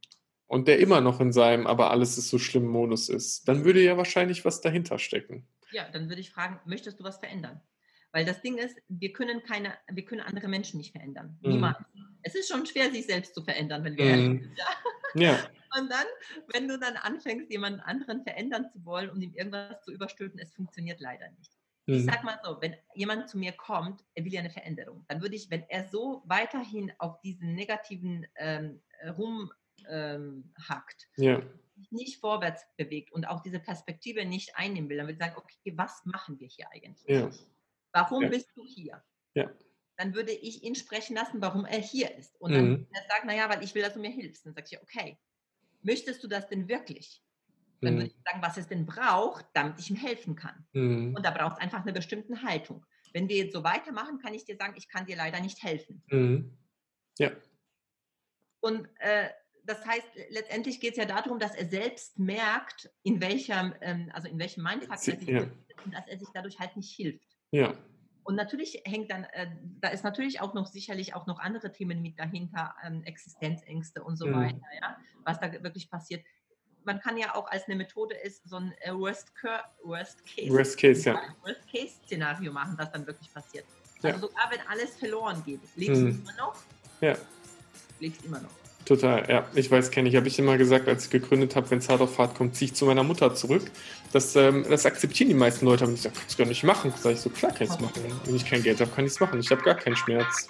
und 0.47 0.67
der 0.67 0.79
immer 0.79 1.01
noch 1.01 1.19
in 1.19 1.31
seinem 1.31 1.67
aber 1.67 1.91
alles 1.91 2.17
ist 2.17 2.29
so 2.29 2.39
schlimm 2.39 2.65
Modus 2.65 3.09
ist, 3.09 3.47
dann 3.47 3.63
würde 3.63 3.81
ja 3.81 3.95
wahrscheinlich 3.95 4.43
was 4.43 4.61
dahinter 4.61 4.97
stecken. 4.97 5.47
Ja, 5.71 5.87
dann 5.89 6.09
würde 6.09 6.21
ich 6.21 6.31
fragen, 6.31 6.59
möchtest 6.65 6.99
du 6.99 7.03
was 7.03 7.17
verändern? 7.17 7.61
Weil 8.15 8.23
das 8.23 8.41
Ding 8.41 8.57
ist, 8.57 8.77
wir 8.87 9.11
können 9.11 9.43
keine, 9.43 9.73
wir 9.91 10.05
können 10.05 10.21
andere 10.21 10.47
Menschen 10.47 10.77
nicht 10.77 10.93
verändern. 10.93 11.37
Mhm. 11.41 11.51
Niemals. 11.51 11.77
Es 12.23 12.33
ist 12.33 12.47
schon 12.47 12.65
schwer, 12.65 12.89
sich 12.89 13.05
selbst 13.05 13.35
zu 13.35 13.43
verändern, 13.43 13.83
wenn 13.83 13.97
wir 13.97 14.05
Mhm. 14.05 14.39
sind. 14.39 14.57
Ja? 14.57 14.65
Ja, 15.21 15.49
Und 15.77 15.91
dann, 15.91 16.05
wenn 16.53 16.69
du 16.69 16.79
dann 16.79 16.95
anfängst, 16.95 17.51
jemanden 17.51 17.81
anderen 17.81 18.23
verändern 18.23 18.69
zu 18.71 18.85
wollen 18.85 19.09
und 19.09 19.21
ihm 19.21 19.33
irgendwas 19.33 19.81
zu 19.83 19.91
überstülpen, 19.91 20.39
es 20.39 20.53
funktioniert 20.53 21.01
leider 21.01 21.29
nicht. 21.31 21.51
Ich 21.87 22.03
mhm. 22.03 22.05
sag 22.05 22.23
mal 22.23 22.39
so, 22.41 22.57
wenn 22.61 22.75
jemand 22.93 23.29
zu 23.29 23.37
mir 23.37 23.51
kommt, 23.51 24.01
er 24.13 24.23
will 24.23 24.31
ja 24.33 24.39
eine 24.39 24.49
Veränderung, 24.49 25.03
dann 25.09 25.21
würde 25.21 25.35
ich, 25.35 25.51
wenn 25.51 25.63
er 25.67 25.85
so 25.89 26.23
weiterhin 26.25 26.93
auf 26.99 27.19
diesen 27.19 27.53
negativen 27.53 28.25
ähm, 28.37 28.81
rumhackt, 29.17 29.51
ähm, 29.89 30.53
hackt, 30.69 31.09
ja, 31.17 31.41
sich 31.75 31.91
nicht 31.91 32.19
vorwärts 32.21 32.65
bewegt 32.77 33.11
und 33.11 33.25
auch 33.25 33.41
diese 33.41 33.59
Perspektive 33.59 34.23
nicht 34.23 34.55
einnehmen 34.55 34.89
will, 34.89 34.95
dann 34.97 35.07
würde 35.07 35.17
ich 35.19 35.19
sagen, 35.19 35.35
okay, 35.37 35.73
was 35.75 36.05
machen 36.05 36.39
wir 36.39 36.47
hier 36.47 36.67
eigentlich? 36.71 37.09
ja, 37.09 37.29
Warum 37.95 38.23
Ja. 38.23 38.29
bist 38.29 38.51
du 38.55 38.65
hier? 38.65 39.01
Ja. 39.35 39.49
Dann 39.97 40.13
würde 40.13 40.33
ich 40.33 40.63
ihn 40.63 40.75
sprechen 40.75 41.15
lassen, 41.15 41.41
warum 41.41 41.65
er 41.65 41.79
hier 41.79 42.13
ist. 42.17 42.35
Und 42.41 42.53
dann 42.53 42.65
Mhm. 42.71 42.87
er 42.91 43.03
sagt, 43.07 43.23
naja, 43.25 43.49
weil 43.49 43.63
ich 43.63 43.73
will, 43.73 43.83
dass 43.83 43.93
du 43.93 43.99
mir 43.99 44.11
hilfst. 44.11 44.45
Dann 44.45 44.53
sage 44.53 44.67
ich, 44.69 44.81
okay, 44.81 45.17
möchtest 45.81 46.23
du 46.23 46.27
das 46.27 46.47
denn 46.49 46.67
wirklich? 46.67 47.23
Dann 47.81 47.95
würde 47.95 48.09
mhm. 48.09 48.15
ich 48.17 48.23
sagen, 48.25 48.41
was 48.41 48.57
es 48.57 48.67
denn 48.67 48.85
braucht, 48.85 49.45
damit 49.53 49.79
ich 49.79 49.89
ihm 49.89 49.95
helfen 49.95 50.35
kann. 50.35 50.67
Mhm. 50.73 51.15
Und 51.15 51.25
da 51.25 51.31
braucht 51.31 51.53
es 51.53 51.59
einfach 51.63 51.81
eine 51.83 51.93
bestimmte 51.93 52.41
Haltung. 52.43 52.85
Wenn 53.13 53.29
wir 53.29 53.37
jetzt 53.37 53.53
so 53.53 53.63
weitermachen, 53.63 54.19
kann 54.19 54.33
ich 54.33 54.45
dir 54.45 54.57
sagen, 54.57 54.75
ich 54.77 54.89
kann 54.89 55.05
dir 55.05 55.15
leider 55.15 55.39
nicht 55.39 55.63
helfen. 55.63 56.03
Mhm. 56.11 56.57
Ja, 57.17 57.31
Und 58.61 58.89
äh, 58.99 59.29
das 59.63 59.85
heißt, 59.85 60.07
letztendlich 60.29 60.79
geht 60.79 60.91
es 60.91 60.97
ja 60.97 61.05
darum, 61.05 61.39
dass 61.39 61.55
er 61.55 61.67
selbst 61.67 62.19
merkt, 62.19 62.89
in 63.03 63.21
welchem, 63.21 63.73
ähm, 63.81 64.09
also 64.13 64.27
in 64.27 64.39
welchem 64.39 64.63
Mindfuck 64.63 64.91
er 65.07 65.17
sich 65.19 65.29
Ja. 65.29 65.39
befindet 65.39 65.85
und 65.85 65.93
dass 65.93 66.07
er 66.07 66.19
sich 66.19 66.27
dadurch 66.33 66.59
halt 66.59 66.75
nicht 66.75 66.95
hilft. 66.95 67.34
Ja, 67.55 67.73
Und 68.23 68.35
natürlich 68.35 68.81
hängt 68.85 69.11
dann, 69.11 69.23
äh, 69.25 69.47
da 69.79 69.89
ist 69.89 70.03
natürlich 70.03 70.41
auch 70.41 70.53
noch 70.55 70.65
sicherlich 70.65 71.13
auch 71.13 71.27
noch 71.27 71.39
andere 71.39 71.71
Themen 71.71 72.01
mit 72.01 72.17
dahinter, 72.19 72.75
ähm, 72.83 73.03
Existenzängste 73.03 74.03
und 74.03 74.17
so 74.17 74.25
Mhm. 74.27 74.33
weiter, 74.33 74.67
ja, 74.81 74.97
was 75.23 75.39
da 75.39 75.51
wirklich 75.63 75.89
passiert. 75.89 76.25
Man 76.83 76.99
kann 76.99 77.17
ja 77.17 77.35
auch 77.35 77.47
als 77.47 77.65
eine 77.65 77.75
Methode 77.75 78.15
ist 78.15 78.47
so 78.49 78.57
ein 78.57 78.73
äh, 78.81 78.93
Worst, 78.93 79.31
Worst 79.83 80.23
Case 80.25 80.51
Worst 80.51 80.77
Case, 80.77 81.09
ja. 81.09 81.15
Worst 81.43 81.67
Case 81.71 81.93
Szenario 82.05 82.51
machen, 82.51 82.75
was 82.77 82.91
dann 82.91 83.05
wirklich 83.07 83.31
passiert. 83.33 83.65
Ja. 84.01 84.13
Also 84.13 84.27
sogar 84.27 84.51
wenn 84.51 84.61
alles 84.67 84.97
verloren 84.97 85.43
geht, 85.45 85.61
lebst 85.75 86.01
Mhm. 86.01 86.11
du 86.11 86.21
immer 86.21 86.37
noch, 86.37 86.63
Ja, 87.01 87.15
lebst 87.99 88.23
immer 88.23 88.41
noch. 88.41 88.64
Total. 88.85 89.25
Ja, 89.29 89.45
ich 89.53 89.69
weiß, 89.69 89.91
kenne 89.91 90.09
ich. 90.09 90.15
Habe 90.15 90.27
ich 90.27 90.39
immer 90.39 90.57
gesagt, 90.57 90.87
als 90.87 91.05
ich 91.05 91.09
gegründet 91.09 91.55
habe, 91.55 91.69
wenn 91.71 91.79
es 91.79 91.89
hart 91.89 92.01
auf 92.01 92.17
hart 92.17 92.35
kommt, 92.35 92.55
ziehe 92.55 92.71
ich 92.71 92.75
zu 92.75 92.85
meiner 92.85 93.03
Mutter 93.03 93.33
zurück. 93.35 93.63
Das, 94.13 94.35
ähm, 94.35 94.65
das 94.69 94.85
akzeptieren 94.85 95.29
die 95.29 95.35
meisten 95.35 95.65
Leute. 95.65 95.83
Aber 95.83 95.93
ich 95.93 96.01
sage, 96.01 96.15
kannst 96.17 96.37
du 96.37 96.43
gar 96.43 96.49
nicht 96.49 96.63
machen. 96.63 96.93
Sag 96.97 97.13
ich 97.13 97.19
so, 97.19 97.29
klar 97.29 97.51
kann 97.51 97.67
ich 97.67 97.73
es 97.73 97.79
machen. 97.79 98.01
Wenn 98.25 98.35
ich 98.35 98.45
kein 98.45 98.63
Geld 98.63 98.79
habe, 98.79 98.91
kann 98.91 99.05
ich 99.05 99.11
es 99.11 99.19
machen. 99.19 99.39
Ich 99.39 99.51
habe 99.51 99.61
gar 99.61 99.75
keinen 99.75 99.95
Schmerz. 99.95 100.47